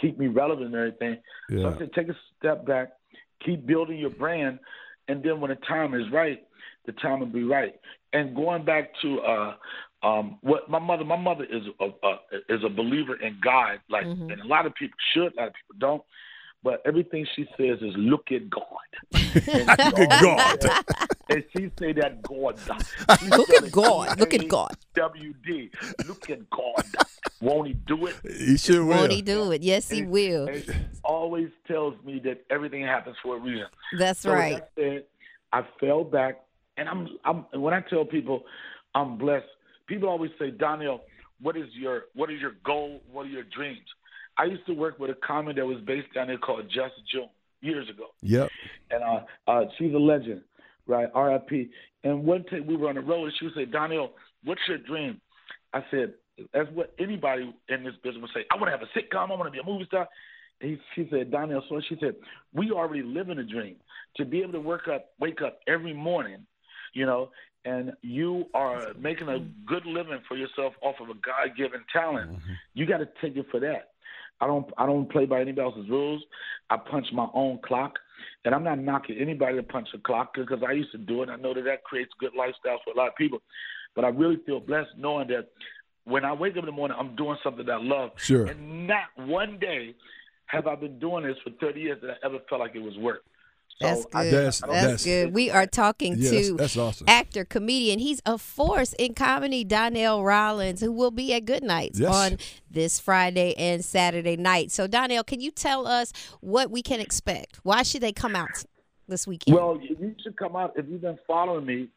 keep 0.00 0.18
me 0.18 0.26
relevant 0.26 0.74
and 0.74 0.74
everything. 0.74 1.18
So 1.50 1.56
Yeah. 1.56 1.68
I 1.70 1.78
said, 1.78 1.92
take 1.94 2.08
a 2.08 2.16
step 2.38 2.66
back, 2.66 2.92
keep 3.44 3.64
building 3.66 3.98
your 3.98 4.10
brand, 4.10 4.58
and 5.08 5.22
then 5.22 5.40
when 5.40 5.50
the 5.50 5.56
time 5.56 5.94
is 5.94 6.10
right, 6.12 6.42
the 6.86 6.92
time 6.92 7.20
will 7.20 7.26
be 7.26 7.44
right. 7.44 7.74
And 8.12 8.34
going 8.36 8.64
back 8.64 8.90
to 9.02 9.20
uh, 9.20 9.54
um, 10.02 10.38
what 10.42 10.68
my 10.68 10.78
mother, 10.78 11.04
my 11.04 11.16
mother 11.16 11.44
is 11.44 11.62
a, 11.80 11.84
a 11.84 12.18
is 12.48 12.64
a 12.64 12.68
believer 12.68 13.14
in 13.16 13.38
God, 13.42 13.78
like, 13.88 14.04
and 14.04 14.32
a 14.32 14.46
lot 14.46 14.66
of 14.66 14.74
people 14.74 14.96
should, 15.14 15.32
a 15.34 15.36
lot 15.40 15.48
of 15.48 15.54
people 15.54 15.76
don't. 15.78 16.02
But 16.64 16.80
everything 16.86 17.26
she 17.34 17.44
says 17.56 17.78
is 17.80 17.92
look 17.96 18.30
at 18.30 18.48
God. 18.48 18.62
look 19.12 19.98
at 19.98 20.22
God. 20.22 20.84
and 21.28 21.44
she 21.56 21.70
say 21.78 21.92
that 21.94 22.22
God. 22.22 22.56
She 23.18 23.26
Look 23.30 23.50
at 23.50 23.72
God. 23.72 24.20
Look 24.20 24.32
at 24.34 24.48
God. 24.48 24.76
WD. 24.96 25.70
Look 26.06 26.30
at 26.30 26.48
God. 26.50 26.84
Won't 27.40 27.66
he 27.66 27.74
do 27.74 28.06
it? 28.06 28.14
He 28.22 28.56
sure 28.56 28.84
will. 28.84 28.96
Won't 28.96 29.12
he 29.12 29.22
do 29.22 29.50
it? 29.50 29.62
Yes, 29.62 29.90
he 29.90 30.02
will. 30.02 30.46
It 30.46 30.70
always 31.02 31.48
tells 31.66 31.94
me 32.04 32.20
that 32.24 32.44
everything 32.48 32.82
happens 32.82 33.16
for 33.22 33.36
a 33.36 33.40
reason. 33.40 33.66
That's 33.98 34.20
So 34.20 34.32
right. 34.32 34.58
that 34.58 34.70
said, 34.76 35.04
I 35.52 35.66
fell 35.80 36.04
back, 36.04 36.42
and 36.76 36.88
I'm, 36.88 37.08
I'm. 37.24 37.60
When 37.60 37.74
I 37.74 37.80
tell 37.80 38.04
people 38.04 38.44
I'm 38.94 39.18
blessed, 39.18 39.46
people 39.86 40.08
always 40.08 40.30
say, 40.38 40.50
Donnell, 40.50 41.02
what 41.40 41.56
is 41.56 41.66
your 41.72 42.04
what 42.14 42.30
is 42.30 42.40
your 42.40 42.52
goal? 42.64 43.02
What 43.10 43.26
are 43.26 43.30
your 43.30 43.44
dreams? 43.44 43.86
I 44.38 44.44
used 44.44 44.64
to 44.66 44.72
work 44.72 44.98
with 44.98 45.10
a 45.10 45.16
comic 45.26 45.56
that 45.56 45.66
was 45.66 45.78
based 45.86 46.12
down 46.14 46.28
there 46.28 46.38
called 46.38 46.64
Just 46.64 46.94
June 47.12 47.28
years 47.60 47.88
ago, 47.88 48.06
Yep. 48.22 48.50
and 48.90 49.02
uh, 49.04 49.20
uh, 49.50 49.64
she's 49.78 49.92
a 49.94 49.98
legend, 49.98 50.42
right? 50.86 51.08
R.I.P. 51.14 51.70
And 52.02 52.24
one 52.24 52.44
day 52.50 52.60
we 52.60 52.76
were 52.76 52.88
on 52.88 52.96
the 52.96 53.02
road, 53.02 53.24
and 53.24 53.32
she 53.38 53.44
would 53.44 53.54
say, 53.54 53.66
Donnell, 53.66 54.12
what's 54.44 54.60
your 54.66 54.78
dream? 54.78 55.20
I 55.72 55.84
said, 55.90 56.14
that's 56.52 56.68
what 56.72 56.92
anybody 56.98 57.54
in 57.68 57.84
this 57.84 57.94
business 58.02 58.22
would 58.22 58.30
say. 58.34 58.46
I 58.50 58.56
want 58.56 58.66
to 58.66 58.70
have 58.72 58.82
a 58.82 58.98
sitcom. 58.98 59.30
I 59.30 59.34
want 59.34 59.46
to 59.46 59.50
be 59.50 59.58
a 59.60 59.64
movie 59.64 59.84
star. 59.84 60.08
And 60.60 60.70
he, 60.70 60.78
she 60.94 61.08
said, 61.10 61.30
Donnell, 61.30 61.62
so 61.68 61.80
she 61.88 61.96
said, 62.00 62.14
we 62.52 62.70
already 62.70 63.02
live 63.02 63.28
in 63.28 63.38
a 63.38 63.44
dream. 63.44 63.76
To 64.16 64.24
be 64.24 64.42
able 64.42 64.52
to 64.52 64.60
work 64.60 64.88
up, 64.88 65.10
wake 65.20 65.40
up 65.42 65.60
every 65.68 65.92
morning, 65.94 66.46
you 66.92 67.06
know, 67.06 67.30
and 67.64 67.92
you 68.02 68.46
are 68.54 68.92
making 68.98 69.28
a 69.28 69.38
good 69.66 69.86
living 69.86 70.20
for 70.28 70.36
yourself 70.36 70.74
off 70.82 70.96
of 71.00 71.08
a 71.08 71.14
God-given 71.14 71.84
talent, 71.92 72.32
mm-hmm. 72.32 72.52
you 72.74 72.86
got 72.86 72.98
to 72.98 73.08
take 73.20 73.36
it 73.36 73.46
for 73.50 73.60
that. 73.60 73.90
I 74.40 74.46
don't 74.46 74.68
I 74.76 74.86
don't 74.86 75.10
play 75.10 75.24
by 75.24 75.40
anybody 75.40 75.64
else's 75.64 75.88
rules. 75.88 76.22
I 76.68 76.76
punch 76.76 77.06
my 77.12 77.28
own 77.32 77.60
clock, 77.64 77.98
and 78.44 78.54
I'm 78.54 78.64
not 78.64 78.78
knocking 78.80 79.16
anybody 79.18 79.56
to 79.56 79.62
punch 79.62 79.88
a 79.94 79.98
clock 79.98 80.34
because 80.34 80.62
I 80.66 80.72
used 80.72 80.90
to 80.92 80.98
do 80.98 81.22
it. 81.22 81.28
I 81.28 81.36
know 81.36 81.54
that 81.54 81.64
that 81.64 81.84
creates 81.84 82.10
good 82.18 82.32
lifestyles 82.32 82.78
for 82.84 82.92
a 82.92 82.96
lot 82.96 83.08
of 83.08 83.16
people, 83.16 83.40
but 83.94 84.04
I 84.04 84.08
really 84.08 84.38
feel 84.44 84.58
blessed 84.58 84.90
knowing 84.98 85.28
that 85.28 85.48
when 86.04 86.24
I 86.24 86.32
wake 86.32 86.54
up 86.54 86.60
in 86.60 86.66
the 86.66 86.72
morning, 86.72 86.96
I'm 86.98 87.14
doing 87.14 87.36
something 87.44 87.64
that 87.66 87.72
I 87.72 87.80
love, 87.80 88.10
Sure. 88.16 88.46
and 88.46 88.88
not 88.88 89.04
one 89.16 89.58
day 89.60 89.94
have 90.46 90.66
I 90.66 90.74
been 90.74 90.98
doing 90.98 91.24
this 91.24 91.36
for 91.44 91.50
30 91.60 91.80
years 91.80 91.98
that 92.02 92.10
I 92.10 92.26
ever 92.26 92.38
felt 92.48 92.60
like 92.60 92.74
it 92.74 92.82
was 92.82 92.96
work. 92.98 93.24
So 93.80 93.86
That's 93.86 94.06
I- 94.14 94.22
good. 94.24 94.32
That's- 94.34 94.60
That's, 94.60 94.72
that's- 94.72 95.04
good. 95.04 95.34
We 95.34 95.50
are 95.50 95.66
talking 95.66 96.14
Yeah, 96.16 96.30
to 96.30 96.36
that's, 96.36 96.50
that's 96.56 96.76
awesome. 96.76 97.08
actor, 97.08 97.44
comedian. 97.44 97.98
He's 97.98 98.20
a 98.26 98.38
force 98.38 98.92
in 98.94 99.14
comedy, 99.14 99.64
Donnell 99.64 100.22
Rawlings, 100.22 100.80
who 100.80 100.92
will 100.92 101.10
be 101.10 101.32
at 101.34 101.44
Goodnights 101.46 101.98
Yes. 101.98 102.14
on 102.14 102.38
this 102.70 103.00
Friday 103.00 103.54
and 103.56 103.84
Saturday 103.84 104.36
night. 104.36 104.70
So, 104.70 104.86
Donnell, 104.86 105.24
can 105.24 105.40
you 105.40 105.50
tell 105.50 105.86
us 105.86 106.12
what 106.40 106.70
we 106.70 106.82
can 106.82 107.00
expect? 107.00 107.58
Why 107.64 107.82
should 107.82 108.02
they 108.02 108.12
come 108.12 108.36
out 108.36 108.64
this 109.08 109.26
weekend? 109.26 109.56
Well, 109.56 109.78
you 109.80 109.96
you 110.00 110.14
should 110.22 110.36
come 110.36 110.54
out 110.54 110.74
if 110.76 110.86
you've 110.88 111.00
been 111.02 111.18
following 111.26 111.66
me. 111.66 111.88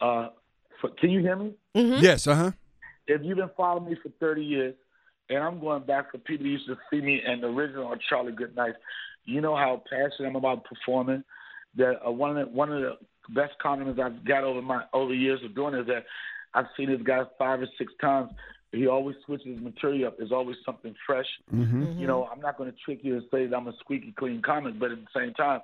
Uh, 0.00 0.28
for, 0.80 0.90
can 0.90 1.10
you 1.10 1.20
hear 1.20 1.36
me? 1.36 1.54
Yes, 1.74 2.26
uh 2.26 2.34
huh. 2.34 2.50
If 3.06 3.22
you've 3.24 3.38
been 3.38 3.50
following 3.56 3.90
me 3.90 3.96
for 4.02 4.10
30 4.20 4.42
years, 4.44 4.74
and 5.28 5.38
I'm 5.42 5.58
going 5.58 5.82
back 5.84 6.12
for 6.12 6.18
people 6.18 6.44
who 6.46 6.52
used 6.52 6.66
to 6.66 6.76
see 6.90 7.00
me 7.00 7.22
in 7.26 7.40
the 7.40 7.48
original 7.48 7.86
on 7.86 7.98
Charlie 8.08 8.32
Goodnight, 8.32 8.74
you 9.24 9.40
know 9.40 9.56
how 9.56 9.82
passionate 9.90 10.28
I'm 10.28 10.36
about 10.36 10.64
performing. 10.64 11.24
That 11.76 12.00
uh, 12.06 12.10
one 12.10 12.36
of 12.36 12.46
the, 12.46 12.52
one 12.52 12.72
of 12.72 12.80
the 12.80 12.96
best 13.34 13.54
compliments 13.60 14.00
I've 14.02 14.24
got 14.24 14.44
over 14.44 14.62
my 14.62 14.84
over 14.92 15.14
years 15.14 15.40
of 15.44 15.54
doing 15.54 15.74
is 15.74 15.86
that 15.86 16.04
I've 16.54 16.66
seen 16.76 16.90
this 16.90 17.00
guy 17.02 17.22
five 17.38 17.60
or 17.60 17.68
six 17.78 17.92
times. 18.00 18.30
He 18.72 18.88
always 18.88 19.16
switches 19.24 19.54
his 19.54 19.60
material 19.60 20.08
up. 20.08 20.18
There's 20.18 20.32
always 20.32 20.56
something 20.66 20.94
fresh. 21.06 21.26
Mm-hmm. 21.54 21.98
You 21.98 22.08
know, 22.08 22.28
I'm 22.30 22.40
not 22.40 22.58
going 22.58 22.70
to 22.70 22.76
trick 22.84 23.00
you 23.02 23.14
and 23.14 23.22
say 23.30 23.46
that 23.46 23.56
I'm 23.56 23.68
a 23.68 23.72
squeaky 23.78 24.12
clean 24.18 24.42
comic, 24.42 24.80
but 24.80 24.90
at 24.90 24.98
the 24.98 25.20
same 25.20 25.32
time, 25.34 25.60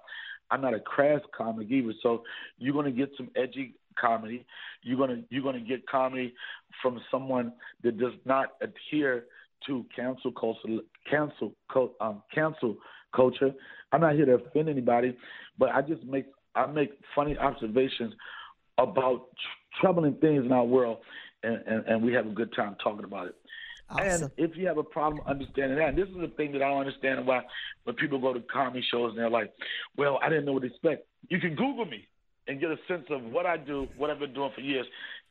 I'm 0.50 0.60
not 0.60 0.74
a 0.74 0.80
crass 0.80 1.20
comic 1.36 1.70
either. 1.70 1.92
So 2.02 2.22
you're 2.58 2.72
going 2.72 2.86
to 2.86 2.92
get 2.92 3.10
some 3.16 3.30
edgy 3.36 3.74
comedy. 4.00 4.46
You're 4.82 4.96
going 4.96 5.10
to 5.10 5.24
you're 5.30 5.42
going 5.42 5.60
to 5.60 5.68
get 5.68 5.86
comedy 5.86 6.34
from 6.82 7.00
someone 7.10 7.52
that 7.82 7.98
does 7.98 8.14
not 8.24 8.50
adhere 8.60 9.24
to 9.66 9.84
cancel 9.94 10.32
culture. 10.32 10.78
Cancel 11.10 11.52
um, 12.00 12.22
cancel 12.34 12.76
culture. 13.14 13.50
I'm 13.92 14.00
not 14.00 14.14
here 14.14 14.26
to 14.26 14.34
offend 14.34 14.68
anybody, 14.68 15.16
but 15.58 15.70
I 15.70 15.82
just 15.82 16.04
make 16.04 16.26
I 16.54 16.66
make 16.66 16.90
funny 17.14 17.36
observations 17.36 18.14
about 18.78 19.28
tr- 19.30 19.80
troubling 19.80 20.14
things 20.14 20.44
in 20.44 20.52
our 20.52 20.64
world, 20.64 20.98
and, 21.42 21.62
and, 21.66 21.86
and 21.86 22.02
we 22.02 22.12
have 22.12 22.26
a 22.26 22.30
good 22.30 22.52
time 22.54 22.76
talking 22.82 23.04
about 23.04 23.28
it. 23.28 23.36
awesome. 23.90 24.22
And 24.22 24.30
if 24.36 24.56
you 24.56 24.66
have 24.66 24.78
a 24.78 24.82
problem 24.82 25.22
understanding 25.26 25.78
that, 25.78 25.90
and 25.90 25.98
this 25.98 26.08
is 26.08 26.16
the 26.16 26.32
thing 26.36 26.52
that 26.52 26.62
I 26.62 26.68
don't 26.68 26.80
understand 26.80 27.26
why 27.26 27.42
when 27.84 27.96
people 27.96 28.18
go 28.18 28.32
to 28.32 28.40
comedy 28.40 28.84
shows 28.90 29.10
and 29.10 29.18
they're 29.18 29.30
like, 29.30 29.52
well, 29.96 30.18
I 30.22 30.28
didn't 30.28 30.44
know 30.44 30.52
what 30.52 30.62
to 30.62 30.68
expect. 30.68 31.06
You 31.28 31.38
can 31.40 31.50
Google 31.50 31.84
me 31.84 32.08
and 32.48 32.60
get 32.60 32.70
a 32.70 32.76
sense 32.88 33.04
of 33.10 33.22
what 33.24 33.46
I 33.46 33.56
do, 33.56 33.86
what 33.96 34.10
I've 34.10 34.18
been 34.18 34.34
doing 34.34 34.50
for 34.54 34.60
years. 34.60 34.86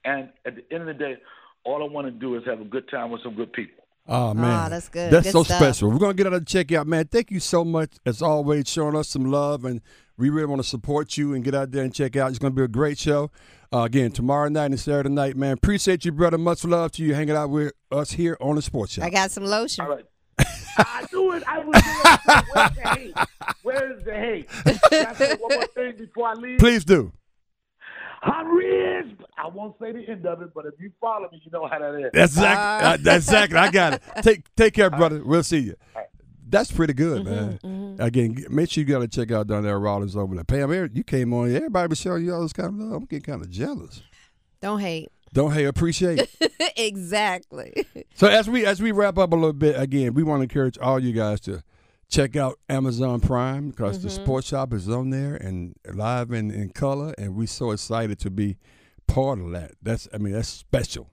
And 0.06 0.30
at 0.46 0.56
the 0.56 0.64
end 0.74 0.88
of 0.88 0.88
the 0.88 0.94
day, 0.94 1.18
all 1.66 1.84
I 1.84 1.92
want 1.92 2.08
to 2.08 2.12
do 2.12 2.36
is 2.36 2.44
have 2.46 2.62
a 2.62 2.66
good 2.66 2.90
time 2.90 3.12
with 3.12 3.22
some 3.24 3.36
good 3.36 3.52
people. 3.52 3.79
Oh 4.12 4.34
man, 4.34 4.72
that's 4.72 4.90
good. 4.90 5.12
That's 5.12 5.28
Good 5.28 5.32
so 5.34 5.44
stuff. 5.44 5.58
special. 5.58 5.92
We're 5.92 6.00
gonna 6.00 6.16
get 6.16 6.28
out 6.28 6.34
of 6.34 6.46
check 6.46 6.72
you 6.72 6.80
out, 6.80 6.88
man. 6.88 7.06
Thank 7.06 7.30
you 7.30 7.40
so 7.40 7.64
much 7.64 7.92
as 8.06 8.22
always, 8.24 8.68
showing 8.68 8.96
us 8.96 9.08
some 9.08 9.26
love, 9.26 9.66
and 9.66 9.82
we 10.18 10.30
really 10.30 10.48
want 10.48 10.62
to 10.62 10.68
support 10.68 11.16
you 11.16 11.34
and 11.36 11.44
get 11.44 11.54
out 11.54 11.72
there 11.72 11.84
and 11.84 11.94
check 11.94 12.16
out. 12.16 12.30
It's 12.32 12.40
gonna 12.40 12.54
be 12.54 12.64
a 12.64 12.68
great 12.68 12.98
show. 12.98 13.30
Uh, 13.72 13.82
again, 13.84 14.12
tomorrow 14.12 14.50
night 14.50 14.72
and 14.72 14.80
Saturday 14.80 15.10
night, 15.10 15.38
man. 15.38 15.54
Appreciate 15.54 16.04
you, 16.06 16.12
brother. 16.12 16.40
Much 16.40 16.66
love 16.66 16.92
to 16.94 17.04
you 17.04 17.14
hanging 17.14 17.36
out 17.36 17.52
with 17.52 17.72
us 17.92 18.12
here 18.12 18.36
on 18.42 18.56
the 18.56 18.64
Sports 18.64 18.94
Show. 18.94 19.04
I 19.04 19.12
got 19.12 19.30
some 19.30 19.46
lotion. 19.46 19.86
All 19.86 19.92
right. 19.92 20.06
I 20.80 21.06
knew 21.12 21.34
it. 21.34 21.44
I 21.46 21.60
was 21.60 21.82
doing 21.84 22.34
it. 22.36 22.48
Where's 22.54 22.74
the 22.74 22.84
hate? 22.90 23.16
Where 23.64 23.92
is 23.94 24.04
the 24.04 24.14
hate? 24.14 24.50
Can 24.90 25.06
I 25.06 25.14
say 25.14 25.36
one 25.36 25.54
more 25.56 25.68
thing 25.68 25.98
before 25.98 26.28
I 26.30 26.34
leave? 26.34 26.58
Please 26.60 26.84
do. 26.84 27.12
Henry 28.22 28.70
I 29.40 29.48
won't 29.48 29.76
say 29.80 29.92
the 29.94 30.08
end 30.08 30.26
of 30.26 30.42
it, 30.42 30.54
but 30.54 30.66
if 30.66 30.74
you 30.80 30.92
follow 31.00 31.30
me, 31.32 31.42
you 31.44 31.52
know 31.52 31.66
how 31.68 31.80
that 31.80 31.96
is. 31.96 32.12
That's 32.14 32.34
exactly. 32.34 32.88
Ah. 32.88 32.92
uh, 32.94 32.98
that's 33.00 33.26
exactly. 33.26 33.58
I 33.58 33.72
got 33.72 33.94
it. 33.94 34.04
Take 34.24 34.54
take 34.56 34.74
care, 34.74 34.90
brother. 34.90 35.24
We'll 35.24 35.44
see 35.44 35.60
you. 35.60 35.76
That's 36.48 36.72
pretty 36.72 36.94
good, 36.94 37.26
mm-hmm, 37.26 37.36
man. 37.36 37.60
Mm-hmm. 37.64 38.02
Again, 38.02 38.46
make 38.50 38.72
sure 38.72 38.82
you 38.82 38.88
got 38.88 39.00
to 39.00 39.08
check 39.08 39.32
out 39.32 39.48
Donnell 39.48 39.76
Rawlings 39.76 40.16
over 40.16 40.34
there. 40.34 40.44
Pam, 40.44 40.74
every- 40.74 40.90
you 40.94 41.04
came 41.04 41.32
on. 41.32 41.56
Everybody 41.56 41.90
was 41.90 42.00
showing 42.00 42.26
you 42.26 42.34
all 42.34 42.42
this 42.42 42.54
kind 42.54 42.70
of 42.70 42.76
love. 42.76 42.94
I'm 42.94 43.06
getting 43.06 43.22
kind 43.22 43.42
of 43.42 43.50
jealous. 43.52 44.02
Don't 44.60 44.80
hate. 44.80 45.12
Don't 45.32 45.54
hate. 45.54 45.66
appreciate. 45.66 46.28
exactly. 46.76 47.86
So 48.16 48.28
as 48.28 48.50
we 48.50 48.66
as 48.66 48.82
we 48.82 48.92
wrap 48.92 49.18
up 49.18 49.32
a 49.32 49.36
little 49.36 49.54
bit, 49.54 49.80
again, 49.80 50.16
we 50.16 50.24
want 50.24 50.40
to 50.40 50.44
encourage 50.44 50.78
all 50.80 51.00
you 51.00 51.14
guys 51.14 51.40
to 51.42 51.64
check 52.10 52.36
out 52.36 52.60
Amazon 52.68 53.20
Prime 53.20 53.70
because 53.70 54.02
the 54.02 54.10
mm-hmm. 54.10 54.24
sports 54.24 54.48
shop 54.48 54.74
is 54.74 54.90
on 54.90 55.12
there 55.12 55.36
and 55.36 55.76
live 55.94 56.32
in, 56.32 56.52
in 56.52 56.70
color, 56.70 57.14
and 57.18 57.36
we're 57.36 57.48
so 57.48 57.72
excited 57.72 58.20
to 58.20 58.30
be 58.30 58.58
part 59.08 59.40
of 59.40 59.52
that. 59.52 59.72
That's 59.82 60.08
I 60.14 60.18
mean 60.18 60.34
that's 60.34 60.50
special, 60.50 61.10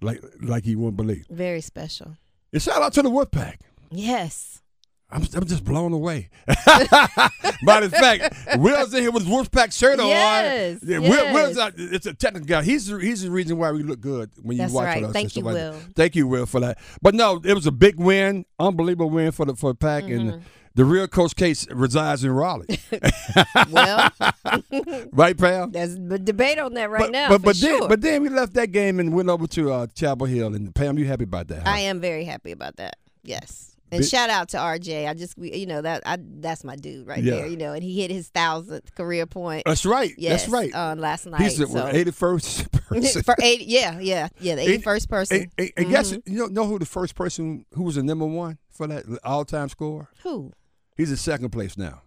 like 0.00 0.22
like 0.40 0.66
you 0.66 0.78
wouldn't 0.78 0.96
believe. 0.96 1.26
Very 1.30 1.60
special. 1.60 2.16
And 2.52 2.62
shout 2.62 2.82
out 2.82 2.94
to 2.94 3.02
the 3.02 3.10
Wolfpack. 3.10 3.56
Yes. 3.90 4.62
I'm, 5.10 5.22
I'm 5.34 5.46
just 5.46 5.64
blown 5.64 5.92
away. 5.94 6.28
By 6.46 7.80
the 7.80 7.88
fact, 7.90 8.58
Will's 8.58 8.92
in 8.92 9.00
here 9.02 9.10
with 9.10 9.24
his 9.24 9.32
Wolfpack 9.32 9.72
shirt 9.72 9.98
on. 9.98 10.06
Yes, 10.08 10.80
Yeah, 10.82 10.98
Will, 10.98 11.08
yes. 11.08 11.34
Will's 11.34 11.56
a, 11.56 11.72
it's 11.94 12.06
a 12.06 12.12
technical 12.14 12.46
guy. 12.46 12.62
He's 12.62 12.86
the, 12.88 12.98
he's 12.98 13.22
the 13.22 13.30
reason 13.30 13.56
why 13.56 13.72
we 13.72 13.82
look 13.82 14.00
good 14.00 14.30
when 14.42 14.56
you 14.58 14.62
That's 14.64 14.72
watch 14.72 14.84
right. 14.84 15.04
us. 15.04 15.12
Thank 15.12 15.34
you, 15.36 15.42
like 15.42 15.54
that. 15.54 15.72
Will. 15.72 15.80
Thank 15.96 16.14
you, 16.14 16.26
Will, 16.28 16.44
for 16.46 16.60
that. 16.60 16.78
But 17.00 17.14
no, 17.14 17.40
it 17.42 17.54
was 17.54 17.66
a 17.66 17.72
big 17.72 17.96
win, 17.98 18.44
unbelievable 18.60 19.08
win 19.10 19.32
for 19.32 19.46
the 19.46 19.56
for 19.56 19.72
pack, 19.74 20.04
Mm-hmm. 20.04 20.28
and 20.28 20.42
the 20.74 20.84
real 20.84 21.08
Coach 21.08 21.34
Case 21.34 21.66
resides 21.70 22.22
in 22.22 22.30
Raleigh, 22.30 22.78
Well, 23.70 24.10
right, 25.12 25.36
pal? 25.36 25.66
there's 25.68 25.94
a 25.94 26.18
debate 26.18 26.58
on 26.60 26.74
that 26.74 26.88
right 26.90 27.00
but, 27.00 27.10
now. 27.10 27.28
but 27.30 27.42
but 27.42 27.56
sure. 27.56 27.80
then 27.80 27.88
but 27.88 28.00
then 28.00 28.22
we 28.22 28.28
left 28.28 28.52
that 28.54 28.70
game 28.72 29.00
and 29.00 29.12
went 29.12 29.28
over 29.28 29.46
to 29.48 29.72
uh, 29.72 29.86
Chapel 29.94 30.26
Hill, 30.26 30.54
and 30.54 30.72
Pam, 30.74 30.96
you 30.98 31.06
happy 31.06 31.24
about 31.24 31.48
that? 31.48 31.62
huh? 31.66 31.70
I 31.70 31.80
am 31.80 32.00
very 32.00 32.24
happy 32.24 32.52
about 32.52 32.76
that. 32.76 32.96
Yes. 33.24 33.74
And 33.90 34.00
Bit- 34.00 34.08
shout 34.10 34.28
out 34.28 34.50
to 34.50 34.58
RJ. 34.58 35.08
I 35.08 35.14
just, 35.14 35.38
we- 35.38 35.54
you 35.54 35.66
know, 35.66 35.80
that 35.80 36.02
I 36.04 36.18
that's 36.20 36.62
my 36.64 36.76
dude 36.76 37.06
right 37.06 37.22
Yeah. 37.22 37.36
there. 37.36 37.46
You 37.46 37.56
know, 37.56 37.72
and 37.72 37.82
he 37.82 38.00
hit 38.00 38.10
his 38.10 38.28
thousandth 38.28 38.94
career 38.94 39.24
point. 39.26 39.62
That's 39.66 39.86
right. 39.86 40.12
Yes, 40.18 40.42
That's 40.42 40.52
right. 40.52 40.74
On 40.74 40.98
last 40.98 41.26
night. 41.26 41.40
He's 41.40 41.56
the 41.58 41.90
eighty 41.94 42.10
first 42.10 42.70
person. 42.72 43.22
for 43.22 43.34
yeah, 43.40 43.98
yeah, 43.98 44.28
yeah, 44.40 44.54
the 44.56 44.62
Eight- 44.62 44.68
eighty 44.70 44.82
first 44.82 45.08
person. 45.08 45.50
I, 45.58 45.62
I, 45.62 45.72
I 45.78 45.82
guess 45.84 46.12
Mm-hmm. 46.12 46.30
you 46.32 46.38
know, 46.40 46.46
know 46.46 46.66
who 46.66 46.78
the 46.78 46.86
first 46.86 47.14
person 47.14 47.64
who 47.74 47.84
was 47.84 47.94
the 47.94 48.02
number 48.02 48.26
one 48.26 48.58
for 48.70 48.86
that 48.86 49.04
all 49.24 49.44
time 49.44 49.68
score? 49.70 50.08
Who? 50.22 50.52
He's 50.98 51.10
in 51.12 51.16
second 51.16 51.50
place 51.50 51.78
now. 51.78 52.02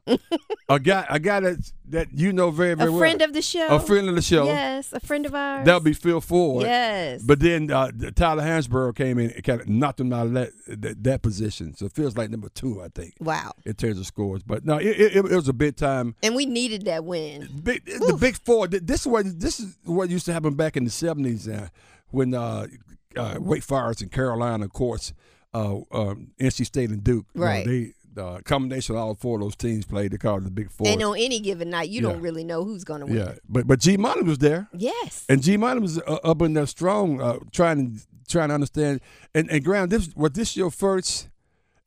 a 0.67 0.77
guy, 0.77 1.05
a 1.09 1.17
guy 1.17 1.39
that 1.39 1.71
that 1.87 2.07
you 2.13 2.33
know 2.33 2.51
very 2.51 2.75
very 2.75 2.89
A 2.89 2.91
well. 2.91 3.01
A 3.01 3.03
friend 3.03 3.21
of 3.21 3.31
the 3.33 3.41
show. 3.41 3.67
a 3.69 3.79
friend 3.79 4.09
of 4.09 4.15
the 4.15 4.21
show. 4.21 4.45
Yes, 4.45 4.91
a 4.91 4.99
friend 4.99 5.25
of 5.25 5.33
ours. 5.33 5.65
That'll 5.65 5.79
be 5.79 5.93
Phil 5.93 6.19
Ford. 6.19 6.63
Yes. 6.65 7.23
But 7.23 7.39
then 7.39 7.71
uh, 7.71 7.89
Tyler 8.15 8.43
Hansbrough 8.43 8.95
came 8.97 9.17
in 9.17 9.31
and 9.31 9.43
kind 9.45 9.61
of 9.61 9.69
knocked 9.69 10.01
him 10.01 10.11
out 10.11 10.27
of 10.27 10.33
that, 10.33 10.49
that 10.67 11.03
that 11.05 11.21
position. 11.21 11.73
So 11.73 11.85
it 11.85 11.93
feels 11.93 12.17
like 12.17 12.29
number 12.29 12.49
two, 12.49 12.81
I 12.81 12.89
think, 12.89 13.13
wow. 13.21 13.53
in 13.65 13.73
terms 13.75 13.97
of 13.97 14.05
scores. 14.05 14.43
But 14.43 14.65
no, 14.65 14.77
it, 14.77 14.87
it, 14.87 15.15
it 15.15 15.35
was 15.35 15.47
a 15.47 15.53
big 15.53 15.77
time. 15.77 16.15
And 16.21 16.35
we 16.35 16.45
needed 16.45 16.83
that 16.85 17.05
win. 17.05 17.47
Big, 17.63 17.85
the 17.85 18.17
big 18.19 18.35
four. 18.43 18.67
This 18.67 19.01
is 19.01 19.07
what 19.07 19.39
this 19.39 19.61
is 19.61 19.77
what 19.85 20.09
used 20.09 20.25
to 20.25 20.33
happen 20.33 20.53
back 20.55 20.75
in 20.75 20.83
the 20.83 20.89
seventies 20.91 21.47
uh, 21.47 21.69
when 22.09 22.33
uh, 22.33 22.67
uh, 23.15 23.35
Wake 23.39 23.63
Forest 23.63 24.01
and 24.01 24.11
Carolina, 24.11 24.65
of 24.65 24.73
course, 24.73 25.13
uh, 25.53 25.77
um, 25.91 26.31
NC 26.39 26.65
State 26.65 26.89
and 26.89 27.03
Duke. 27.03 27.25
you 27.33 27.39
know, 27.39 27.47
Right. 27.47 27.65
they 27.65 27.93
the 28.13 28.41
combination 28.43 28.95
of 28.95 29.01
all 29.01 29.15
four 29.15 29.37
of 29.37 29.41
those 29.43 29.55
teams 29.55 29.85
played. 29.85 30.11
They 30.11 30.17
called 30.17 30.41
it 30.41 30.45
the 30.45 30.51
Big 30.51 30.69
Four. 30.71 30.87
And 30.87 31.01
on 31.03 31.17
any 31.17 31.39
given 31.39 31.69
night, 31.69 31.89
you 31.89 32.01
Yeah. 32.01 32.11
don't 32.13 32.21
really 32.21 32.43
know 32.43 32.63
who's 32.63 32.83
going 32.83 32.99
to 33.01 33.05
win. 33.05 33.15
yeah, 33.17 33.33
but 33.47 33.67
but 33.67 33.79
G 33.79 33.95
Money 33.97 34.23
was 34.23 34.37
there. 34.39 34.67
Yes. 34.73 35.25
And 35.29 35.41
G 35.41 35.57
Money 35.57 35.79
was 35.79 35.97
uh, 35.99 36.19
up 36.23 36.41
in 36.41 36.53
there 36.53 36.65
strong, 36.65 37.21
uh, 37.21 37.39
trying 37.51 37.95
to 37.95 38.01
trying 38.27 38.49
to 38.49 38.55
understand. 38.55 39.01
And 39.33 39.49
and 39.49 39.63
Graham, 39.63 39.89
this 39.89 40.09
was 40.15 40.31
this 40.33 40.55
your 40.57 40.71
first? 40.71 41.29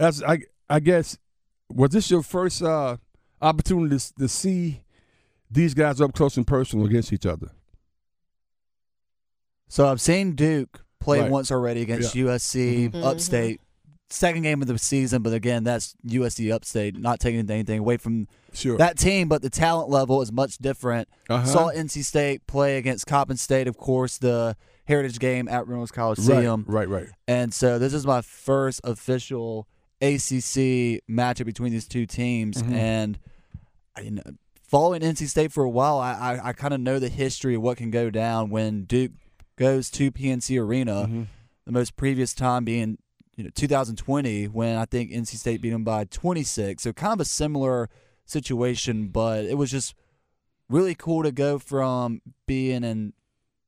As 0.01 0.23
I 0.23 0.41
I 0.69 0.81
guess 0.81 1.19
was 1.71 1.91
this 1.91 2.11
your 2.11 2.23
first 2.23 2.63
uh, 2.63 2.97
opportunity 3.43 3.99
to, 3.99 4.15
to 4.15 4.29
see 4.29 4.83
these 5.51 5.75
guys 5.75 6.01
up 6.01 6.15
close 6.15 6.37
and 6.37 6.47
personal 6.47 6.87
against 6.87 7.13
each 7.13 7.27
other? 7.27 7.51
So 9.69 9.89
I've 9.89 10.01
seen 10.01 10.33
Duke 10.35 10.85
play 11.01 11.21
Right. 11.21 11.31
once 11.31 11.51
already 11.51 11.83
against 11.83 12.15
USC 12.15 12.89
Mhm. 12.91 13.05
Upstate. 13.05 13.61
Second 14.11 14.43
game 14.43 14.61
of 14.63 14.69
the 14.69 14.79
season, 14.79 15.23
but 15.23 15.33
again, 15.33 15.65
that's 15.65 15.97
USC 16.07 16.53
Upstate, 16.53 16.97
not 16.99 17.19
taking 17.21 17.51
anything 17.51 17.79
away 17.81 17.97
from 17.97 18.29
Sure. 18.53 18.77
that 18.79 18.97
team, 18.99 19.29
but 19.29 19.43
the 19.43 19.51
talent 19.51 19.89
level 19.89 20.21
is 20.23 20.31
much 20.31 20.59
different. 20.59 21.09
Uh-huh. 21.29 21.45
Saw 21.47 21.71
NC 21.71 22.05
State 22.05 22.47
play 22.47 22.77
against 22.77 23.07
Coppin 23.07 23.37
State, 23.37 23.67
of 23.67 23.77
course, 23.77 24.19
the 24.19 24.57
Heritage 24.85 25.19
game 25.19 25.49
at 25.49 25.67
Reynolds 25.67 25.91
Coliseum. 25.91 26.65
right, 26.69 26.89
right, 26.89 27.03
right. 27.05 27.13
And 27.27 27.53
so 27.53 27.79
this 27.79 27.95
is 27.95 28.07
my 28.07 28.21
first 28.21 28.81
official 28.85 29.67
ACC 30.03 31.01
matchup 31.11 31.47
between 31.47 31.73
these 31.73 31.89
two 31.89 32.07
teams. 32.07 32.63
Mhm. 32.63 32.73
And 32.73 33.19
you 34.03 34.11
know, 34.13 34.23
following 34.69 35.03
NC 35.03 35.27
State 35.29 35.51
for 35.53 35.65
a 35.65 35.71
while, 35.71 35.99
I, 35.99 36.13
I, 36.13 36.49
I 36.49 36.53
kind 36.53 36.75
of 36.75 36.81
know 36.81 36.99
the 36.99 37.09
history 37.09 37.55
of 37.55 37.63
what 37.63 37.79
can 37.79 37.91
go 37.91 38.11
down 38.11 38.51
when 38.51 38.85
Duke 38.85 39.13
goes 39.57 39.89
to 39.93 40.11
PNC 40.13 40.59
Arena. 40.61 41.07
Mhm. 41.09 41.27
The 41.65 41.73
most 41.73 41.97
previous 41.97 42.35
time 42.35 42.65
being 42.65 42.99
you 43.37 43.45
know 43.45 43.51
2020 43.55 44.47
when 44.47 44.77
I 44.77 44.85
think 44.85 45.11
NC 45.11 45.37
State 45.37 45.61
beat 45.61 45.71
them 45.71 45.85
by 45.85 46.05
26. 46.05 46.83
So 46.83 46.93
kind 46.93 47.13
of 47.13 47.21
a 47.21 47.25
similar 47.25 47.89
situation, 48.27 49.09
but 49.09 49.45
it 49.45 49.57
was 49.59 49.71
just 49.71 49.95
really 50.69 50.95
cool 50.95 51.23
to 51.23 51.33
go 51.33 51.59
from 51.59 52.23
being 52.47 52.85
in 52.85 53.13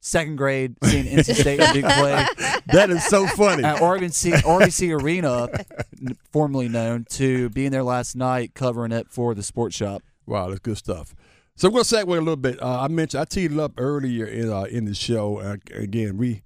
second 0.00 0.36
grade 0.36 0.76
seeing 0.84 1.04
NC 1.04 1.34
State 1.40 1.60
and 1.60 1.74
Duke 1.74 1.84
play 1.84 2.26
That 2.68 2.90
is 2.90 3.04
so 3.04 3.26
funny. 3.26 3.64
at 3.64 3.82
Oregon 3.82 4.10
C- 4.10 4.30
RBC 4.30 5.02
Arena, 5.02 5.48
formerly 6.32 6.68
known, 6.68 7.04
to 7.10 7.48
being 7.50 7.70
there 7.70 7.82
last 7.82 8.14
night 8.16 8.54
covering 8.54 8.92
it 8.92 9.08
for 9.10 9.34
the 9.34 9.42
sports 9.42 9.76
shop. 9.76 10.02
Wow, 10.26 10.48
that's 10.48 10.60
good 10.60 10.76
stuff. 10.78 11.14
So 11.56 11.68
we're 11.68 11.82
gonna 11.82 12.04
segue 12.04 12.08
a 12.08 12.20
little 12.20 12.36
bit. 12.36 12.62
Uh, 12.62 12.82
I 12.82 12.88
mentioned 12.88 13.20
I 13.20 13.24
teed 13.24 13.52
it 13.52 13.58
up 13.58 13.72
earlier 13.78 14.26
in 14.26 14.50
uh, 14.52 14.62
in 14.64 14.84
the 14.84 14.94
show. 14.94 15.38
Uh, 15.38 15.56
again, 15.74 16.16
we 16.18 16.42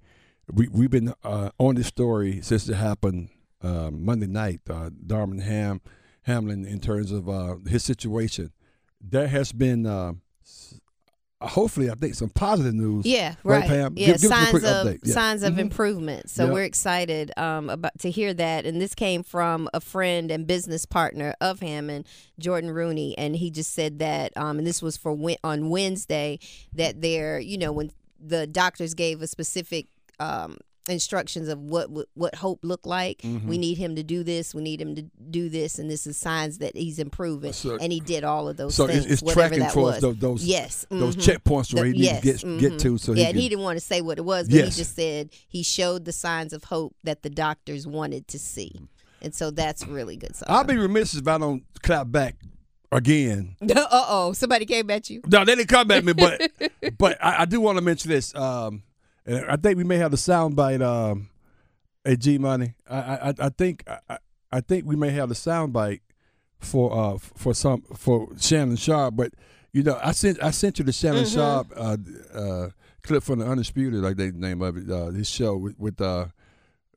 we 0.51 0.67
we've 0.69 0.89
been 0.89 1.13
uh, 1.23 1.49
on 1.57 1.75
this 1.75 1.87
story 1.87 2.41
since 2.41 2.67
it 2.69 2.75
happened 2.75 3.29
uh, 3.61 3.89
Monday 3.91 4.27
night. 4.27 4.61
Uh, 4.69 4.89
Damar 5.05 5.41
Ham 5.41 5.81
Hamlin, 6.23 6.65
in 6.65 6.79
terms 6.79 7.11
of 7.11 7.27
uh, 7.29 7.55
his 7.67 7.83
situation, 7.83 8.51
there 8.99 9.27
has 9.27 9.51
been 9.51 9.85
uh, 9.85 10.13
hopefully 11.41 11.89
I 11.89 11.95
think 11.95 12.13
some 12.15 12.29
positive 12.29 12.73
news. 12.75 13.05
Yeah, 13.05 13.35
Right, 13.43 13.61
right. 13.61 13.67
Pam? 13.67 13.93
Yeah, 13.97 14.07
Give- 14.07 14.21
give 14.21 14.29
signs 14.29 14.63
of. 14.63 14.97
Yeah. 15.03 15.13
signs 15.13 15.43
of 15.43 15.53
Mhm. 15.55 15.59
improvement. 15.59 16.29
So 16.29 16.45
Yeah. 16.45 16.51
we're 16.53 16.63
excited 16.63 17.31
um, 17.37 17.69
about 17.69 17.97
to 17.99 18.11
hear 18.11 18.33
that. 18.35 18.65
And 18.65 18.79
this 18.79 18.93
came 18.93 19.23
from 19.23 19.67
a 19.73 19.79
friend 19.81 20.29
and 20.31 20.45
business 20.45 20.85
partner 20.85 21.33
of 21.41 21.61
Hammond, 21.61 22.05
Jordon 22.39 22.73
Rooney, 22.73 23.17
and 23.17 23.35
he 23.35 23.49
just 23.49 23.73
said 23.73 23.97
that. 23.99 24.35
Um, 24.37 24.59
and 24.59 24.67
this 24.67 24.81
was 24.81 24.97
for 24.97 25.17
on 25.43 25.69
Wednesday 25.69 26.37
that 26.73 27.01
they're 27.01 27.39
you 27.39 27.57
know 27.57 27.71
when 27.71 27.91
the 28.19 28.45
doctors 28.45 28.93
gave 28.93 29.21
a 29.21 29.27
specific. 29.27 29.87
Um, 30.19 30.57
instructions 30.89 31.47
of 31.47 31.59
what 31.59 31.89
what- 32.15 32.33
hope 32.35 32.59
looked 32.63 32.87
like 32.87 33.19
Mm-hmm. 33.19 33.47
we 33.47 33.59
need 33.59 33.77
him 33.77 33.95
to 33.95 34.01
do 34.03 34.23
this 34.23 34.55
we 34.55 34.63
need 34.63 34.81
him 34.81 34.95
to 34.95 35.03
do 35.29 35.47
this 35.47 35.77
and 35.77 35.91
this 35.91 36.07
is 36.07 36.17
signs 36.17 36.57
that 36.57 36.75
he's 36.75 36.97
improving 36.97 37.53
So- 37.53 37.77
and 37.79 37.93
he 37.93 37.99
did 37.99 38.23
all 38.23 38.47
of 38.49 38.57
those 38.57 38.73
So 38.73 38.87
things 38.87 39.05
it's, 39.05 39.21
it's 39.21 39.33
tracking 39.33 39.59
towards 39.59 39.75
was 39.75 40.01
those 40.01 40.17
those, 40.17 40.43
yes 40.43 40.87
those 40.89 41.15
mhm. 41.15 41.21
checkpoints 41.37 41.71
where 41.71 41.83
The- 41.83 41.89
he 41.91 41.93
needs 41.99 42.25
yes, 42.25 42.41
to 42.41 42.57
get 42.57 42.59
get 42.59 42.71
mhm. 42.73 42.79
to. 42.81 42.97
So 42.97 43.13
yeah, 43.13 43.25
he 43.25 43.29
and 43.29 43.39
he 43.39 43.49
didn't 43.49 43.63
want 43.63 43.77
to 43.79 43.85
say 43.85 44.01
what 44.01 44.17
it 44.17 44.25
was, 44.25 44.47
but 44.47 44.55
Yes. 44.55 44.75
he 44.75 44.81
just 44.81 44.95
said 44.95 45.29
he 45.47 45.61
showed 45.61 46.03
the 46.05 46.11
signs 46.11 46.51
of 46.51 46.63
hope 46.63 46.95
that 47.03 47.21
the 47.21 47.29
doctors 47.29 47.85
wanted 47.85 48.27
to 48.29 48.39
see, 48.39 48.73
and 49.21 49.35
so 49.35 49.51
that's 49.51 49.85
really 49.85 50.17
good. 50.17 50.35
Sign. 50.35 50.47
I'll 50.49 50.63
be 50.63 50.77
remiss 50.77 51.13
if 51.13 51.27
I 51.27 51.37
don't 51.37 51.63
clap 51.83 52.11
back 52.11 52.37
again. 52.91 53.55
uh 53.61 53.85
oh, 53.91 54.33
somebody 54.33 54.65
came 54.65 54.89
at 54.89 55.11
you. 55.11 55.21
No, 55.27 55.45
they 55.45 55.55
didn't 55.55 55.69
come 55.69 55.91
at 55.91 56.03
me, 56.03 56.13
but 56.13 56.41
but 56.97 57.23
I, 57.23 57.43
I 57.43 57.45
do 57.45 57.61
want 57.61 57.77
to 57.77 57.83
mention 57.83 58.09
this. 58.09 58.33
Um, 58.35 58.81
and 59.25 59.45
I 59.45 59.55
think 59.55 59.77
we 59.77 59.83
may 59.83 59.97
have 59.97 60.11
the 60.11 60.17
soundbite. 60.17 60.81
Um, 60.81 61.29
at 62.03 62.19
G 62.19 62.37
Money, 62.39 62.73
I, 62.89 62.97
I 62.97 63.33
I 63.39 63.49
think 63.49 63.83
I, 64.09 64.17
I 64.51 64.61
think 64.61 64.85
we 64.85 64.95
may 64.95 65.11
have 65.11 65.29
the 65.29 65.35
soundbite 65.35 65.99
for 66.59 66.91
uh 66.93 67.17
for 67.17 67.53
some 67.53 67.83
for 67.95 68.27
Shannon 68.39 68.75
Sharpe. 68.75 69.15
But 69.15 69.33
you 69.71 69.83
know, 69.83 69.99
I 70.03 70.11
sent 70.11 70.41
I 70.43 70.51
sent 70.51 70.79
you 70.79 70.85
the 70.85 70.93
Shannon 70.93 71.25
Mm-hmm. 71.25 71.35
Sharpe 71.35 71.71
uh, 71.75 71.97
uh, 72.33 72.69
clip 73.03 73.23
from 73.23 73.39
the 73.39 73.45
Undisputed, 73.45 74.01
like 74.01 74.17
they 74.17 74.31
name 74.31 74.61
of 74.61 74.77
it, 74.77 74.89
uh, 74.89 75.07
his 75.11 75.29
show 75.29 75.55
with 75.55 75.77
with 75.77 76.01
uh, 76.01 76.25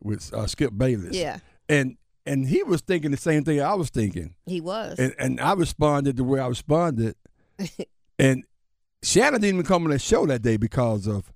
with 0.03 0.33
uh, 0.33 0.47
Skip 0.47 0.73
Bayless. 0.77 1.15
Yeah, 1.15 1.39
and 1.69 1.97
and 2.25 2.49
he 2.49 2.63
was 2.63 2.81
thinking 2.81 3.11
the 3.11 3.17
same 3.19 3.45
thing 3.45 3.61
I 3.61 3.75
was 3.75 3.91
thinking 3.91 4.35
he 4.47 4.61
was. 4.63 4.99
and 4.99 5.15
and 5.19 5.39
I 5.41 5.53
responded 5.53 6.17
the 6.17 6.25
way 6.25 6.41
I 6.41 6.47
responded, 6.47 7.15
and 8.19 8.45
Shannon 9.03 9.43
didn't 9.43 9.57
even 9.57 9.67
come 9.67 9.85
on 9.85 9.91
that 9.91 10.01
show 10.01 10.25
that 10.27 10.41
day 10.41 10.57
because 10.57 11.07
of 11.07 11.31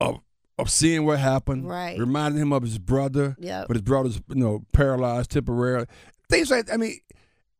of 0.00 0.20
of 0.58 0.68
seeing 0.70 1.06
what 1.06 1.18
happened, 1.18 1.66
Right. 1.68 1.98
Reminding 1.98 2.42
him 2.42 2.52
of 2.52 2.62
his 2.62 2.78
brother, 2.78 3.34
Yep. 3.38 3.66
but 3.68 3.76
his 3.76 3.82
brother's 3.82 4.16
you 4.28 4.34
know 4.36 4.64
paralyzed 4.72 5.30
temporarily, 5.30 5.86
things 6.28 6.50
like 6.50 6.72
I 6.72 6.76
mean. 6.76 6.98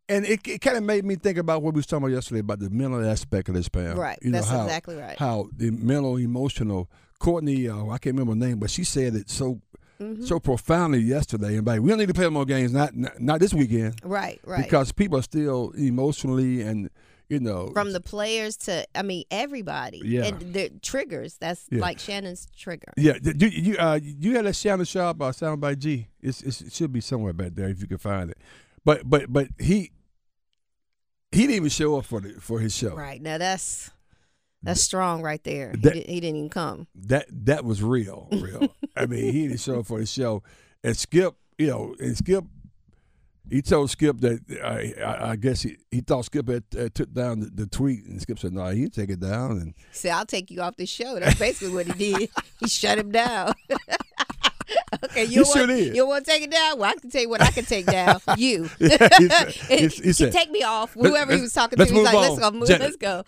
And 0.09 0.25
it, 0.27 0.41
it 0.49 0.61
kind 0.61 0.77
of 0.77 0.83
made 0.83 1.05
me 1.05 1.15
think 1.15 1.39
about 1.39 1.63
what 1.63 1.73
we 1.73 1.79
was 1.79 1.87
talking 1.87 2.03
about 2.03 2.13
yesterday 2.13 2.41
about 2.41 2.59
the 2.59 2.69
mental 2.69 3.09
aspect 3.09 3.49
of 3.49 3.55
this, 3.55 3.69
Pam. 3.69 3.97
Right. 3.97 4.19
You 4.21 4.33
know, 4.33 4.39
That's 4.39 4.51
how, 4.51 4.65
exactly 4.65 4.97
right. 4.97 5.17
How 5.17 5.49
the 5.57 5.71
mental, 5.71 6.17
emotional. 6.17 6.91
Courtney, 7.21 7.69
uh, 7.69 7.85
I 7.87 7.99
can't 7.99 8.17
remember 8.19 8.33
her 8.33 8.49
name, 8.49 8.59
but 8.59 8.71
she 8.71 8.83
said 8.85 9.15
it 9.15 9.31
so 9.31 9.61
Mm-hmm. 10.01 10.25
so 10.25 10.41
profoundly 10.41 10.99
yesterday. 11.01 11.59
And 11.59 11.67
like, 11.67 11.81
we 11.83 11.91
don't 11.91 11.99
need 11.99 12.09
to 12.09 12.15
play 12.15 12.27
more 12.31 12.47
games, 12.47 12.73
not 12.73 12.97
not, 12.97 13.21
not 13.21 13.39
this 13.39 13.53
weekend 13.53 14.01
right, 14.03 14.41
right. 14.47 14.65
because 14.65 14.93
people 14.93 15.19
are 15.19 15.23
still 15.23 15.73
emotionally 15.77 16.63
and 16.63 16.89
you 17.31 17.41
know 17.41 17.71
From 17.73 17.93
the 17.93 18.01
players 18.01 18.57
to, 18.59 18.85
I 18.95 19.03
mean, 19.03 19.25
everybody. 19.31 20.03
Yeah. 20.05 20.25
And 20.25 20.53
the 20.53 20.71
triggers. 20.83 21.39
That's 21.39 21.67
Yeah. 21.71 21.81
like 21.81 21.99
Shannon's 21.99 22.49
trigger. 22.57 22.93
yeah 22.97 23.15
you 23.23 23.49
you 23.49 23.77
uh, 23.79 23.99
you 24.03 24.37
had 24.37 24.45
that 24.45 24.57
Shannon 24.57 24.85
Sharpe 24.85 25.23
uh, 25.23 25.33
sound 25.33 25.61
by 25.61 25.75
G 25.77 26.09
it's, 26.21 26.43
it's, 26.43 26.61
it 26.61 26.73
should 26.73 26.93
be 26.93 27.01
somewhere 27.01 27.33
back 27.33 27.53
there 27.55 27.69
if 27.69 27.81
you 27.81 27.87
can 27.87 27.99
find 27.99 28.31
it 28.31 28.39
but 28.85 29.09
but 29.09 29.33
but 29.33 29.49
he 29.59 29.93
he 31.33 31.43
didn't 31.43 31.55
even 31.57 31.69
show 31.69 31.97
up 31.97 32.05
for 32.05 32.21
the 32.21 32.31
for 32.41 32.59
his 32.61 32.75
show 32.77 32.95
Right 32.97 33.23
now, 33.23 33.39
that's 33.39 33.91
that's 34.63 34.83
strong 34.83 35.23
right 35.23 35.43
there. 35.45 35.73
That- 35.81 35.95
he, 35.95 36.01
di- 36.03 36.13
he 36.13 36.21
didn't 36.21 36.37
even 36.37 36.51
come. 36.51 36.87
that 36.95 37.27
that 37.47 37.65
was 37.65 37.83
real 37.83 38.29
real 38.33 38.69
I 38.97 39.07
mean 39.07 39.33
he 39.33 39.47
didn't 39.47 39.61
show 39.61 39.81
up 39.81 39.87
for 39.87 39.99
his 40.01 40.13
show 40.13 40.43
and 40.83 40.97
Skip 40.97 41.35
you 41.59 41.69
know 41.69 41.95
and 42.01 42.17
Skip 42.17 42.45
he 43.51 43.63
told 43.63 43.91
Skip 43.91 44.19
that 44.21 44.41
uh, 44.63 45.05
I, 45.05 45.31
I 45.33 45.37
guess 45.37 45.63
he, 45.63 45.77
he 45.91 46.01
thought 46.01 46.25
Skip 46.27 46.49
had 46.49 46.65
uh, 46.79 46.89
took 46.95 47.13
down 47.13 47.41
the, 47.41 47.47
the 47.47 47.67
tweet 47.67 48.05
and 48.07 48.21
Skip 48.21 48.39
said 48.39 48.53
no 48.53 48.67
he 48.69 48.83
didn't 48.83 48.95
take 48.95 49.11
it 49.11 49.21
down 49.21 49.53
and 49.53 49.75
He 49.77 49.83
said, 49.93 50.13
"I'll 50.13 50.27
take 50.27 50.51
you 50.51 50.63
off 50.63 50.77
the 50.77 50.87
show." 50.87 51.19
That's 51.19 51.39
basically 51.39 51.75
what 51.75 51.87
he 51.87 52.13
did. 52.13 52.31
he 52.61 52.69
shut 52.69 52.99
him 52.99 53.11
down. 53.11 53.53
okay, 55.05 55.25
you 55.25 55.43
He 55.45 55.59
want, 55.59 55.69
did. 55.69 55.97
you 55.97 56.07
want 56.07 56.25
to 56.25 56.31
take 56.31 56.43
it 56.43 56.51
down? 56.51 56.79
Well, 56.79 56.91
I 56.91 56.95
can 56.95 57.11
tell 57.11 57.23
you 57.23 57.29
what 57.29 57.43
I 57.43 57.51
can 57.51 57.65
take 57.65 57.87
down. 57.87 58.21
You. 58.37 58.65
he 58.79 58.89
said, 58.89 59.51
he, 59.51 59.77
he 59.77 59.89
He 59.89 60.13
said 60.13 60.33
take 60.33 60.51
me 60.51 60.63
off. 60.63 60.93
Whoever 60.95 61.35
he 61.35 61.41
was 61.41 61.53
talking 61.53 61.79
to, 61.79 61.85
he's 61.85 61.93
like, 61.93 62.15
"Let's 62.15 62.39
go, 62.39 62.51
move, 62.53 62.69
let's 62.69 62.97
go." 62.97 63.25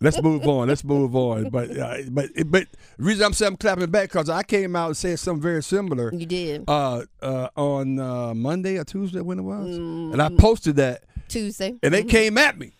Let's 0.00 0.22
move 0.22 0.46
on. 0.46 0.68
Let's 0.68 0.84
move 0.84 1.14
on. 1.14 1.50
But 1.50 1.76
uh, 1.76 1.98
but 2.10 2.30
but 2.46 2.66
the 2.98 3.04
reason 3.04 3.24
I'm 3.24 3.32
saying 3.32 3.52
I'm 3.52 3.56
clapping 3.56 3.90
back 3.90 4.10
because 4.10 4.28
I 4.28 4.42
came 4.42 4.74
out 4.76 4.86
and 4.88 4.96
said 4.96 5.18
something 5.18 5.42
very 5.42 5.62
similar 5.62 6.12
You 6.14 6.26
did 6.26 6.64
uh, 6.68 7.02
uh, 7.22 7.48
on 7.56 7.98
uh, 7.98 8.34
Monday 8.34 8.78
or 8.78 8.84
Tuesday 8.84 9.20
when 9.20 9.38
it 9.38 9.42
was, 9.42 9.78
Mm, 9.78 10.12
and 10.12 10.22
I 10.22 10.28
posted 10.30 10.76
that, 10.76 11.04
Tuesday. 11.28 11.76
and 11.82 11.92
they 11.94 12.02
came 12.04 12.38
at 12.38 12.58
me. 12.58 12.72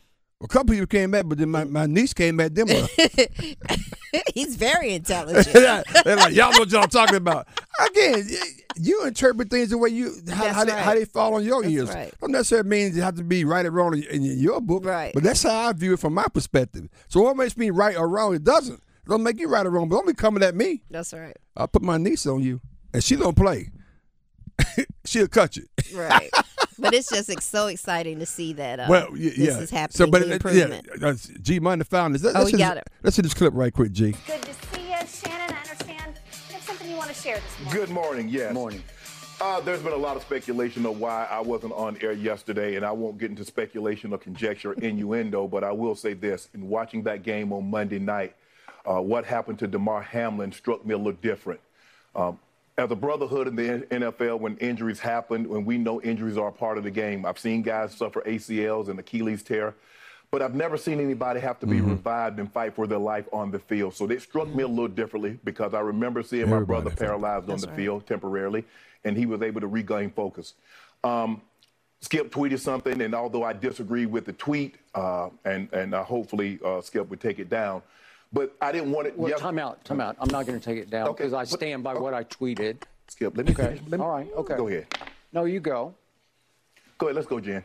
A 0.43 0.49
couple 0.49 0.73
people 0.73 0.87
came 0.87 1.15
at, 1.15 1.29
but 1.29 1.37
then 1.39 1.51
my, 1.51 1.65
my 1.65 1.85
niece 1.87 2.15
came 2.15 2.41
at 2.41 2.55
them. 2.55 2.67
he's 4.35 4.57
very 4.57 4.95
intelligent. 4.95 5.47
They're 6.05 6.17
like, 6.17 6.35
y'all 6.35 6.53
know 6.53 6.61
what 6.61 6.71
y'all 6.71 6.87
talking 6.87 7.17
about. 7.17 7.49
Again, 7.89 8.29
you 8.77 9.05
interpret 9.05 9.51
things 9.51 9.71
the 9.71 9.79
way 9.79 9.91
you 9.91 10.15
how, 10.31 10.53
how, 10.53 10.65
they, 10.65 10.73
how 10.73 10.95
they 10.95 11.05
fall 11.05 11.35
on 11.35 11.45
your 11.45 11.63
That's 11.63 11.75
ears. 11.75 11.89
right. 11.91 12.13
Don't 12.21 12.33
necessarily 12.33 12.69
mean 12.69 12.95
you 12.95 13.03
have 13.03 13.17
to 13.17 13.25
be 13.25 13.45
right 13.45 13.65
or 13.67 13.71
wrong 13.71 13.95
in, 13.95 14.05
in 14.05 14.39
your 14.39 14.61
book. 14.61 14.85
Right. 14.85 15.13
But 15.15 15.23
that's 15.23 15.43
how 15.43 15.69
I 15.69 15.73
view 15.73 15.95
it 15.95 16.01
from 16.01 16.15
my 16.15 16.27
perspective. 16.33 16.89
So 17.09 17.23
what 17.23 17.37
makes 17.37 17.57
me 17.57 17.71
right 17.71 17.97
or 17.97 18.09
wrong? 18.09 18.35
It 18.35 18.45
doesn't. 18.45 18.75
It 18.79 19.09
don't 19.09 19.23
make 19.23 19.39
you 19.39 19.49
right 19.49 19.67
or 19.67 19.71
wrong. 19.71 19.89
But 19.89 19.97
don't 19.97 20.07
be 20.07 20.15
coming 20.15 20.43
at 20.43 20.55
me. 20.55 20.83
That's 20.91 21.13
right. 21.13 21.37
I'll 21.57 21.69
put 21.69 21.83
my 21.83 21.97
niece 21.97 22.27
on 22.27 22.43
you, 22.43 22.61
and 22.93 23.03
she 23.03 23.17
don't 23.17 23.37
play. 23.37 23.71
She'll 25.05 25.29
cut 25.29 25.57
you. 25.57 25.65
Right. 25.95 26.31
But 26.81 26.95
it's 26.95 27.09
just 27.11 27.29
ex- 27.31 27.45
so 27.45 27.67
exciting 27.67 28.19
to 28.21 28.27
see 28.27 28.53
that 28.55 28.81
uh, 28.81 28.87
well, 28.89 29.09
y- 29.13 29.19
this 29.19 29.39
yeah. 29.39 29.59
is 29.59 29.71
happening. 29.71 29.97
So, 29.97 30.07
but 30.07 30.23
the 30.23 30.31
uh, 30.31 30.35
improvement. 30.35 30.89
yeah, 31.01 31.09
uh, 31.09 31.15
G 31.43 31.61
Money 31.61 31.85
found 31.85 32.15
this. 32.15 32.23
Let's, 32.25 32.37
Oh, 32.37 32.41
let's 32.41 32.53
we 32.53 32.59
just- 32.59 32.69
got 32.69 32.77
it. 32.79 32.85
Let's 33.03 33.17
see 33.17 33.23
this 33.23 33.35
clip 33.35 33.53
right 33.55 33.73
quick, 33.73 33.93
G. 33.93 34.13
Good 34.27 34.43
to 34.43 34.53
see 34.55 34.91
you, 34.91 34.97
Shannon. 35.07 35.55
I 35.57 35.61
understand 35.71 36.19
you 36.49 36.55
have 36.55 36.63
something 36.63 36.91
you 36.91 36.97
want 36.97 37.09
to 37.11 37.15
share 37.15 37.37
this 37.37 37.61
morning. 37.65 37.81
Good 37.81 37.91
morning. 37.91 38.29
Yes. 38.29 38.55
Morning. 38.55 38.83
Uh, 39.43 39.59
there's 39.61 39.81
been 39.81 39.93
a 39.95 39.97
lot 39.97 40.17
of 40.17 40.23
speculation 40.23 40.85
of 40.85 41.01
why 41.01 41.27
I 41.31 41.41
wasn't 41.41 41.73
on 41.73 41.97
air 42.03 42.13
yesterday, 42.13 42.77
and 42.77 42.85
I 42.85 42.91
won't 42.93 43.17
get 43.19 43.31
into 43.31 43.45
speculation 43.45 44.13
or 44.13 44.19
conjecture, 44.19 44.73
innuendo, 44.83 45.49
but 45.49 45.65
I 45.65 45.73
will 45.73 45.95
say 45.95 46.13
this: 46.15 46.49
in 46.55 46.69
watching 46.69 47.03
that 47.05 47.23
game 47.23 47.53
on 47.53 47.71
Monday 47.71 47.99
night, 47.99 48.35
uh, 48.87 49.01
what 49.01 49.25
happened 49.25 49.59
to 49.61 49.67
Damar 49.67 50.03
Hamlin 50.03 50.53
struck 50.53 50.85
me 50.85 50.93
a 50.95 50.99
little 50.99 51.13
different. 51.13 51.61
Um, 52.15 52.39
as 52.81 52.91
a 52.91 52.97
brotherhood 52.97 53.47
in 53.47 53.57
the 53.57 53.87
NFL, 53.91 54.41
when 54.41 54.57
injuries 54.57 54.99
happen, 54.99 55.47
when 55.49 55.67
we 55.67 55.77
know 55.77 56.01
injuries 56.01 56.39
are 56.39 56.49
a 56.49 56.53
part 56.53 56.79
of 56.79 56.85
the 56.85 56.91
game, 56.91 57.27
I've 57.27 57.39
seen 57.39 57.61
guys 57.61 57.95
suffer 57.95 58.23
ACLs 58.23 58.89
and 58.89 58.99
Achilles 58.99 59.43
tear, 59.43 59.75
but 60.31 60.41
I've 60.41 60.55
never 60.55 60.79
seen 60.79 60.99
anybody 60.99 61.41
have 61.41 61.61
to 61.61 61.67
be 61.67 61.83
revived 61.83 62.39
and 62.39 62.51
fight 62.51 62.75
for 62.75 62.87
their 62.87 62.99
life 62.99 63.27
on 63.35 63.51
the 63.51 63.59
field. 63.59 63.95
So 63.95 64.09
it 64.09 64.23
struck 64.23 64.49
me 64.49 64.63
a 64.63 64.69
little 64.69 64.89
differently 64.89 65.39
because 65.45 65.75
I 65.75 65.81
remember 65.81 66.23
seeing 66.23 66.49
my 66.49 66.61
brother 66.61 66.89
paralyzed 66.91 67.51
on 67.51 67.61
the 67.61 67.69
field 67.69 68.07
temporarily, 68.07 68.65
and 69.05 69.15
he 69.15 69.27
was 69.27 69.43
able 69.43 69.61
to 69.61 69.67
regain 69.67 70.11
focus. 70.11 70.55
Um, 71.05 71.43
Skip 72.01 72.33
tweeted 72.33 72.61
something, 72.61 73.03
and 73.03 73.15
although 73.15 73.43
I 73.43 73.53
disagree 73.53 74.07
with 74.07 74.25
the 74.25 74.33
tweet, 74.33 74.77
uh, 74.95 75.29
and 75.45 75.71
and 75.75 75.95
uh, 75.95 76.03
hopefully 76.03 76.59
uh, 76.65 76.81
Skip 76.81 77.11
would 77.11 77.21
take 77.21 77.39
it 77.39 77.51
down, 77.51 77.83
but 78.33 78.55
I 78.61 78.73
didn't 78.73 78.93
want 78.93 79.07
it. 79.09 79.19
Well, 79.19 79.31
yes- 79.31 79.41
time 79.41 79.59
out, 79.59 79.85
time 79.85 80.01
out. 80.01 80.17
I'm 80.21 80.29
not 80.31 80.47
going 80.47 80.59
to 80.59 80.65
take 80.65 80.79
it 80.79 80.91
down 80.91 81.09
Okay, 81.09 81.25
because 81.25 81.35
I 81.35 81.45
stand 81.45 81.83
by 81.83 81.95
oh. 81.95 82.01
what 82.01 82.15
I 82.15 82.25
tweeted. 82.25 82.83
Skip, 83.09 83.37
let 83.37 83.47
me 83.47 83.53
Okay. 83.53 83.63
finish. 83.65 83.81
Let 83.89 84.01
me- 84.01 84.05
All 84.07 84.13
right. 84.13 84.29
Okay. 84.37 84.57
Go 84.57 84.69
ahead. 84.69 84.87
No, 85.33 85.45
you 85.45 85.61
go. 85.61 85.95
Go 86.99 87.07
ahead. 87.07 87.17
Let's 87.17 87.27
go, 87.29 87.41
Jen. 87.41 87.65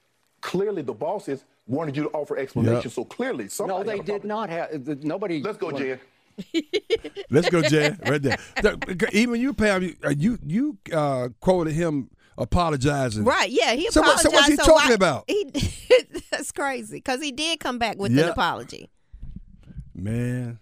clearly 0.41 0.81
the 0.81 0.93
bosses 0.93 1.43
wanted 1.67 1.95
you 1.95 2.03
to 2.03 2.09
offer 2.09 2.37
explanation. 2.37 2.81
Yep. 2.83 2.91
So 2.91 3.05
clearly, 3.05 3.47
somebody. 3.47 3.79
No, 3.79 3.83
they 3.91 3.97
had 3.97 4.09
a 4.09 4.11
did 4.19 4.23
not 4.25 4.49
have. 4.49 4.85
the- 4.85 4.95
Nobody. 4.95 5.41
Let's 5.41 5.57
go, 5.57 5.67
well, 5.67 5.77
Jen. 5.77 5.99
Let's 7.29 7.49
go, 7.49 7.61
Jan. 7.61 7.99
Right 8.05 8.21
there. 8.21 8.37
Even 9.13 9.39
you, 9.39 9.53
Pam, 9.53 9.83
you 9.83 9.95
uh, 10.03 10.09
you, 10.17 10.39
you 10.45 10.77
uh, 10.93 11.29
quoted 11.39 11.73
him 11.73 12.09
apologizing. 12.37 13.23
Right, 13.23 13.49
yeah, 13.51 13.73
he 13.73 13.89
So 13.91 14.01
what- 14.01 14.21
apologized. 14.21 14.23
so 14.23 14.31
what's 14.31 14.47
he 14.47 14.55
talking 14.57 14.89
why- 14.89 14.93
about? 14.95 15.23
He, 15.27 15.51
that's 16.31 16.51
crazy 16.51 16.97
because 16.97 17.21
he 17.21 17.31
did 17.31 17.59
come 17.59 17.77
back 17.77 17.97
with 17.97 18.11
Yeah. 18.11 18.23
an 18.23 18.29
apology. 18.29 18.89
Man, 19.93 20.57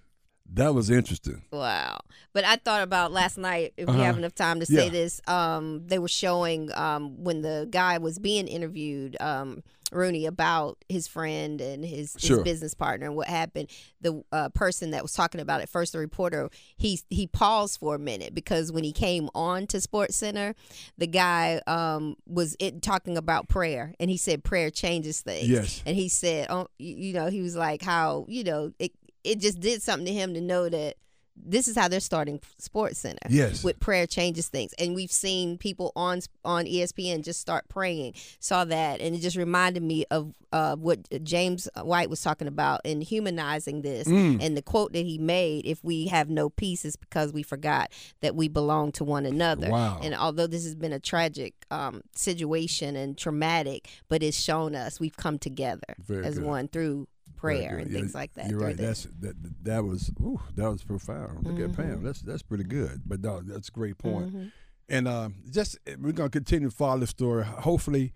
that 0.54 0.74
was 0.74 0.90
interesting. 0.90 1.44
Wow. 1.52 2.00
But 2.34 2.44
I 2.46 2.56
thought 2.58 2.82
about 2.84 3.12
last 3.12 3.38
night, 3.38 3.74
if 3.78 3.88
we 3.88 3.94
Uh-huh. 3.94 4.04
have 4.04 4.18
enough 4.18 4.36
time 4.36 4.60
to 4.60 4.66
say 4.66 4.86
Yeah. 4.86 4.90
this, 4.90 5.22
um, 5.28 5.86
they 5.88 6.00
were 6.00 6.08
showing 6.08 6.72
um, 6.74 7.24
when 7.24 7.42
the 7.42 7.68
guy 7.70 7.98
was 7.98 8.20
being 8.20 8.48
interviewed, 8.48 9.16
um, 9.22 9.64
Rooney, 9.92 10.28
about 10.28 10.78
his 10.88 11.08
friend 11.08 11.60
and 11.60 11.84
his, 11.84 12.16
Sure. 12.20 12.38
his 12.38 12.44
business 12.44 12.74
partner 12.76 13.08
and 13.08 13.16
what 13.16 13.26
happened. 13.28 13.70
The 14.02 14.24
uh, 14.32 14.50
person 14.50 14.92
that 14.92 15.02
was 15.02 15.14
talking 15.14 15.42
about 15.42 15.62
it 15.62 15.70
first, 15.70 15.94
the 15.94 16.00
reporter, 16.00 16.50
he 16.78 17.00
he 17.10 17.26
paused 17.26 17.80
for 17.80 17.96
a 17.96 18.00
minute 18.00 18.36
because 18.36 18.72
when 18.72 18.84
he 18.84 18.92
came 18.92 19.30
on 19.34 19.66
to 19.68 19.78
SportsCenter, 19.78 20.54
the 21.00 21.08
guy 21.08 21.60
um, 21.66 22.16
was 22.28 22.56
it, 22.60 22.84
talking 22.84 23.18
about 23.18 23.48
prayer 23.50 23.96
and 24.00 24.12
he 24.12 24.18
said 24.18 24.44
prayer 24.44 24.70
changes 24.70 25.22
things. 25.22 25.50
Yes. 25.50 25.82
And 25.88 25.96
he 25.96 26.08
said, 26.08 26.46
oh, 26.52 26.68
you, 26.78 26.96
you 27.08 27.14
know, 27.14 27.32
he 27.32 27.42
was 27.42 27.56
like 27.56 27.82
how 27.82 28.26
you 28.30 28.44
know 28.44 28.72
it 28.78 28.92
it 29.24 29.40
just 29.40 29.60
did 29.60 29.82
something 29.82 30.06
to 30.06 30.14
him 30.14 30.34
to 30.34 30.42
know 30.42 30.70
that 30.70 30.96
this 31.42 31.70
is 31.70 31.78
how 31.78 31.88
they're 31.88 32.02
starting 32.02 32.38
SportsCenter. 32.62 33.16
Yes. 33.30 33.64
with 33.64 33.80
prayer 33.80 34.06
changes 34.06 34.50
things, 34.50 34.74
and 34.78 34.94
we've 34.94 35.12
seen 35.12 35.58
people 35.58 35.94
on 35.96 36.20
on 36.44 36.66
ESPN 36.66 37.24
just 37.24 37.40
start 37.40 37.70
praying. 37.70 38.14
Saw 38.42 38.66
that, 38.66 39.00
and 39.00 39.16
it 39.16 39.20
just 39.20 39.38
reminded 39.38 39.82
me 39.82 40.04
of 40.12 40.34
uh, 40.52 40.76
what 40.76 41.08
James 41.24 41.70
White 41.82 42.10
was 42.10 42.22
talking 42.22 42.48
about 42.50 42.82
in 42.84 43.00
humanizing 43.00 43.84
this, 43.84 44.06
Mm. 44.06 44.44
and 44.44 44.58
the 44.58 44.62
quote 44.62 44.92
that 44.92 45.06
he 45.06 45.18
made: 45.18 45.66
"If 45.66 45.82
we 45.82 46.08
have 46.08 46.30
no 46.30 46.50
peace, 46.50 46.84
it's 46.84 46.98
because 46.98 47.32
we 47.32 47.42
forgot 47.44 47.90
that 48.20 48.36
we 48.36 48.50
belong 48.50 48.92
to 48.94 49.06
one 49.06 49.26
another." 49.26 49.70
Wow. 49.70 50.02
And 50.04 50.14
although 50.16 50.48
this 50.48 50.66
has 50.66 50.76
been 50.76 50.92
a 50.92 51.00
tragic 51.00 51.54
um, 51.72 52.02
situation 52.16 52.98
and 52.98 53.18
traumatic, 53.18 53.88
but 54.10 54.22
it's 54.24 54.38
shown 54.38 54.76
us 54.76 55.00
we've 55.00 55.16
come 55.16 55.40
together 55.40 55.96
Very 56.06 56.26
as 56.26 56.36
good. 56.38 56.44
one 56.48 56.68
through 56.68 57.08
prayer 57.40 57.70
Very 57.70 57.82
and. 57.84 57.92
Yeah, 57.92 58.00
things 58.00 58.14
like 58.16 58.34
that. 58.34 58.50
You're 58.50 58.60
right. 58.60 58.76
this. 58.78 59.04
That's 59.04 59.34
that. 59.36 59.64
That 59.64 59.84
was 59.86 60.12
ooh, 60.22 60.40
that 60.56 60.70
was 60.70 60.84
profound. 60.84 61.46
Look 61.46 61.60
at 61.60 61.72
Mm-hmm. 61.72 61.82
Pam. 61.82 62.04
That's 62.04 62.22
that's 62.22 62.42
pretty 62.44 62.64
good. 62.66 63.02
But 63.06 63.22
no, 63.22 63.42
that's 63.42 63.70
a 63.70 63.72
great 63.72 63.98
point. 63.98 64.52
And 64.90 65.08
um, 65.08 65.36
just 65.50 65.78
we're 66.00 66.12
gonna 66.14 66.30
continue 66.30 66.70
to 66.70 66.76
follow 66.76 67.00
the 67.00 67.08
story. 67.08 67.44
Hopefully, 67.44 68.14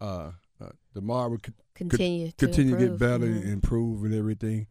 uh, 0.00 0.30
uh, 0.60 0.70
Damar 0.94 1.28
will 1.30 1.38
co- 1.38 1.52
co- 1.52 1.64
Continue 1.74 2.28
to 2.28 2.36
continue 2.36 2.72
to 2.72 2.78
get 2.78 2.92
improve. 2.92 3.00
better 3.00 3.26
Mhm. 3.26 3.42
and 3.42 3.52
improve 3.52 4.04
and 4.04 4.14
everything, 4.14 4.66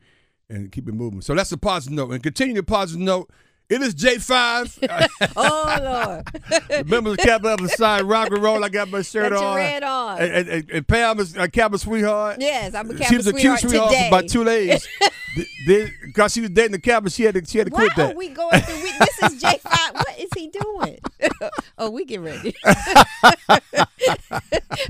and 0.50 0.72
keep 0.72 0.88
it 0.90 0.94
moving. 0.94 1.22
So 1.22 1.36
that's 1.36 1.52
a 1.52 1.58
positive 1.58 1.96
note. 1.96 2.12
And 2.12 2.24
continue 2.24 2.56
the 2.56 2.64
positive 2.64 3.02
note. 3.02 3.30
It 3.70 3.82
is 3.82 3.94
J 3.94 4.18
five. 4.18 4.78
oh 5.36 5.78
Lord, 5.82 6.84
Remember 6.86 7.12
the 7.12 7.18
cap 7.18 7.44
up 7.46 7.60
beside 7.60 8.04
rock 8.04 8.30
and 8.30 8.44
roll. 8.44 8.64
I 8.64 8.70
got 8.70 8.90
my 8.90 9.02
shirt 9.02 9.32
Got 9.32 9.40
your 9.40 9.50
on. 9.50 9.56
red 9.58 9.84
on. 9.84 10.22
And, 10.22 10.32
and, 10.34 10.50
and, 10.50 10.72
and 10.72 10.88
Pam 10.88 11.20
is 11.20 11.36
uh, 11.38 11.44
a 11.44 11.48
Kappa 11.48 11.78
sweetheart. 11.80 12.38
Yes, 12.40 12.76
I'm 12.76 12.90
a 12.90 12.94
She 12.94 13.00
Kappa 13.04 13.16
was 13.16 13.28
a 13.28 13.32
cute 13.34 13.60
sweetheart 13.60 13.60
sweetheart 13.62 13.90
today. 13.92 14.10
for 14.10 14.18
about 14.18 14.30
two 14.30 14.44
days. 14.44 14.88
Because 15.66 16.34
she 16.34 16.42
was 16.42 16.50
dating 16.50 16.72
the 16.74 16.80
captain, 16.80 17.10
she 17.10 17.24
had 17.24 17.36
to, 17.36 17.46
she 17.46 17.58
had 17.60 17.68
to 17.68 17.74
Why 17.74 17.88
quit 17.88 17.92
are 17.98 18.08
that. 18.08 18.16
we 18.16 18.30
going 18.30 18.60
through? 18.62 18.76
We, 18.84 18.92
this 19.00 19.32
is 19.32 19.42
J 19.42 19.58
five. 19.60 19.94
What 19.94 20.20
is 20.20 20.30
he 20.36 20.48
doing? 20.48 21.00
oh, 21.78 21.90
we 21.90 22.06
get 22.06 22.20
ready. 22.22 22.56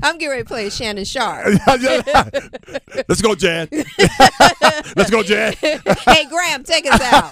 I'm 0.02 0.18
getting 0.18 0.30
ready 0.30 0.42
to 0.42 0.48
play 0.48 0.70
Shannon 0.70 1.04
Sharpe. 1.04 1.46
Let's 3.08 3.22
go, 3.22 3.34
Jan. 3.34 3.68
Let's 4.96 5.10
go, 5.10 5.22
Jan. 5.22 5.54
hey, 5.62 6.24
Graham, 6.28 6.64
take 6.64 6.86
us 6.90 7.00
out. 7.00 7.30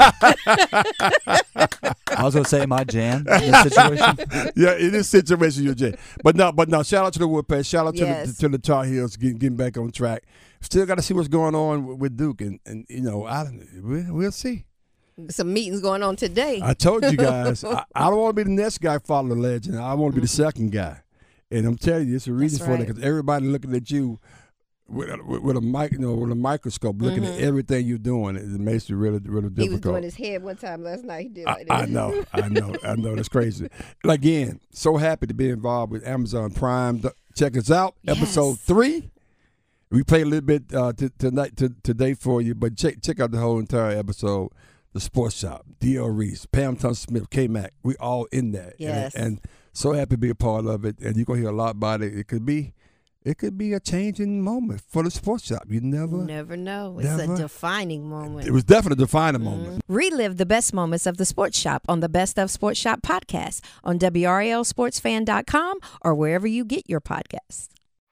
I 2.08 2.22
was 2.22 2.34
going 2.34 2.44
to 2.44 2.48
say, 2.50 2.62
am 2.62 2.72
I 2.72 2.84
Jan 2.84 3.18
in 3.20 3.24
this 3.52 3.62
situation? 3.62 4.16
yeah, 4.56 4.76
in 4.76 4.92
this 4.92 5.08
situation, 5.08 5.64
you're 5.64 5.74
Jan. 5.74 5.96
But 6.22 6.36
no, 6.36 6.52
but 6.52 6.68
no. 6.68 6.82
Shout 6.82 7.06
out 7.06 7.12
to 7.14 7.18
the 7.18 7.28
Wolfpack. 7.28 7.66
Shout 7.68 7.86
out 7.86 7.94
to 7.96 8.02
Yes. 8.02 8.36
the 8.36 8.40
to 8.42 8.48
the 8.48 8.58
Tar 8.58 8.84
Heels 8.84 9.16
getting, 9.16 9.38
getting 9.38 9.56
back 9.56 9.76
on 9.78 9.90
track. 9.90 10.24
Still 10.60 10.86
got 10.86 10.94
to 10.96 11.02
see 11.02 11.14
what's 11.14 11.28
going 11.28 11.54
on 11.56 11.86
with, 11.86 11.98
with 11.98 12.16
Duke, 12.16 12.40
and, 12.40 12.60
and 12.66 12.86
you 12.88 13.00
know, 13.00 13.26
I 13.32 13.44
we'll, 13.82 14.14
we'll 14.14 14.32
see. 14.32 14.64
Some 15.28 15.52
meetings 15.52 15.80
going 15.80 16.02
on 16.02 16.16
today. 16.16 16.60
I 16.62 16.74
told 16.74 17.04
you 17.04 17.16
guys, 17.16 17.64
I, 17.64 17.84
I 17.94 18.08
don't 18.10 18.18
want 18.18 18.36
to 18.36 18.44
be 18.44 18.48
the 18.48 18.62
next 18.62 18.78
guy 18.78 18.98
following 18.98 19.28
the 19.40 19.48
legend. 19.48 19.78
I 19.78 19.94
want 19.94 20.14
to 20.14 20.20
be 20.20 20.24
the 20.24 20.28
second 20.28 20.72
guy, 20.72 21.00
and 21.50 21.66
I'm 21.66 21.76
telling 21.76 22.08
you, 22.08 22.16
it's 22.16 22.26
a 22.26 22.32
reason 22.32 22.58
That's 22.58 22.70
for 22.70 22.76
that 22.78 22.86
because 22.86 23.02
everybody 23.04 23.46
looking 23.46 23.74
at 23.74 23.90
you 23.90 24.18
with, 24.88 25.10
a- 25.10 25.22
with, 25.24 25.42
with 25.42 25.56
a 25.56 25.60
mic, 25.60 25.92
you 25.92 25.98
know, 25.98 26.14
with 26.14 26.30
a 26.32 26.34
microscope, 26.34 26.96
looking 27.00 27.24
at 27.24 27.40
everything 27.40 27.86
you're 27.86 27.98
doing. 27.98 28.36
It 28.36 28.46
makes 28.46 28.88
it 28.90 28.94
really, 28.94 29.20
really 29.24 29.48
difficult. 29.50 29.56
Mm-hmm. 29.56 29.62
he 29.64 29.68
was 29.70 29.80
doing 29.80 30.02
his 30.02 30.14
head 30.16 30.42
one 30.42 30.56
time 30.56 30.82
last 30.82 31.04
night. 31.04 31.22
He 31.24 31.28
did 31.28 31.46
I, 31.46 31.52
like 31.54 31.66
I 31.70 31.80
this. 31.82 31.90
know, 31.90 32.24
I 32.32 32.48
know, 32.48 32.76
I 32.82 32.96
know. 32.96 33.14
That's 33.16 33.28
crazy. 33.28 33.68
Again, 34.04 34.60
so 34.72 34.96
happy 34.96 35.26
to 35.26 35.34
be 35.34 35.50
involved 35.50 35.92
with 35.92 36.06
Amazon 36.06 36.50
Prime. 36.50 37.02
Check 37.36 37.56
us 37.56 37.70
out, 37.70 37.94
episode 38.06 38.50
Yes. 38.52 38.58
three. 38.60 39.10
We 39.92 40.02
played 40.02 40.22
a 40.22 40.28
little 40.30 40.46
bit 40.46 40.74
uh, 40.74 40.92
t- 40.92 41.10
tonight, 41.18 41.56
t- 41.56 41.68
today 41.82 42.14
for 42.14 42.40
you, 42.40 42.54
but 42.54 42.76
check 42.76 43.02
check 43.02 43.20
out 43.20 43.30
the 43.30 43.38
whole 43.38 43.58
entire 43.58 43.96
episode. 43.96 44.50
The 44.94 45.00
Sports 45.00 45.36
Shop, 45.36 45.64
D.L. 45.80 46.08
Reese, 46.08 46.44
Pam 46.46 46.76
Thompson 46.76 47.08
Smith, 47.08 47.30
K 47.30 47.48
Mac. 47.48 47.72
We 47.82 47.94
all 47.96 48.26
in 48.32 48.52
that. 48.52 48.72
And- 48.72 48.80
Yes. 48.80 49.14
And, 49.14 49.40
so 49.74 49.92
happy 49.92 50.16
to 50.16 50.18
be 50.18 50.28
a 50.28 50.34
part 50.34 50.66
of 50.66 50.84
it. 50.84 50.98
And 50.98 51.16
you're 51.16 51.24
gonna 51.24 51.40
hear 51.40 51.48
a 51.48 51.52
lot 51.52 51.70
about 51.76 52.02
it. 52.02 52.14
It 52.14 52.26
could 52.28 52.44
be 52.44 52.74
it 53.24 53.38
could 53.38 53.56
be 53.56 53.72
a 53.72 53.80
changing 53.80 54.42
moment 54.42 54.82
for 54.86 55.02
the 55.02 55.10
sports 55.10 55.46
shop. 55.46 55.62
You 55.70 55.80
never 55.80 56.18
Never 56.18 56.56
know. 56.58 56.98
It's 56.98 57.08
Never. 57.08 57.32
a 57.32 57.36
defining 57.38 58.06
moment. 58.08 58.46
it 58.46 58.50
was 58.50 58.64
definitely 58.64 59.02
a 59.02 59.06
defining 59.06 59.44
moment. 59.44 59.80
Relive 59.88 60.36
the 60.36 60.44
best 60.44 60.74
moments 60.74 61.06
of 61.06 61.16
the 61.16 61.24
Sports 61.24 61.58
Shop 61.58 61.84
on 61.88 62.00
the 62.00 62.08
Best 62.10 62.38
of 62.38 62.50
Sports 62.50 62.80
Shop 62.80 63.00
podcast 63.00 63.60
on 63.82 63.98
WRALSportsFan.com 63.98 65.78
or 66.02 66.14
wherever 66.14 66.46
you 66.46 66.64
get 66.66 66.88
your 66.90 67.00
podcasts. 67.00 67.68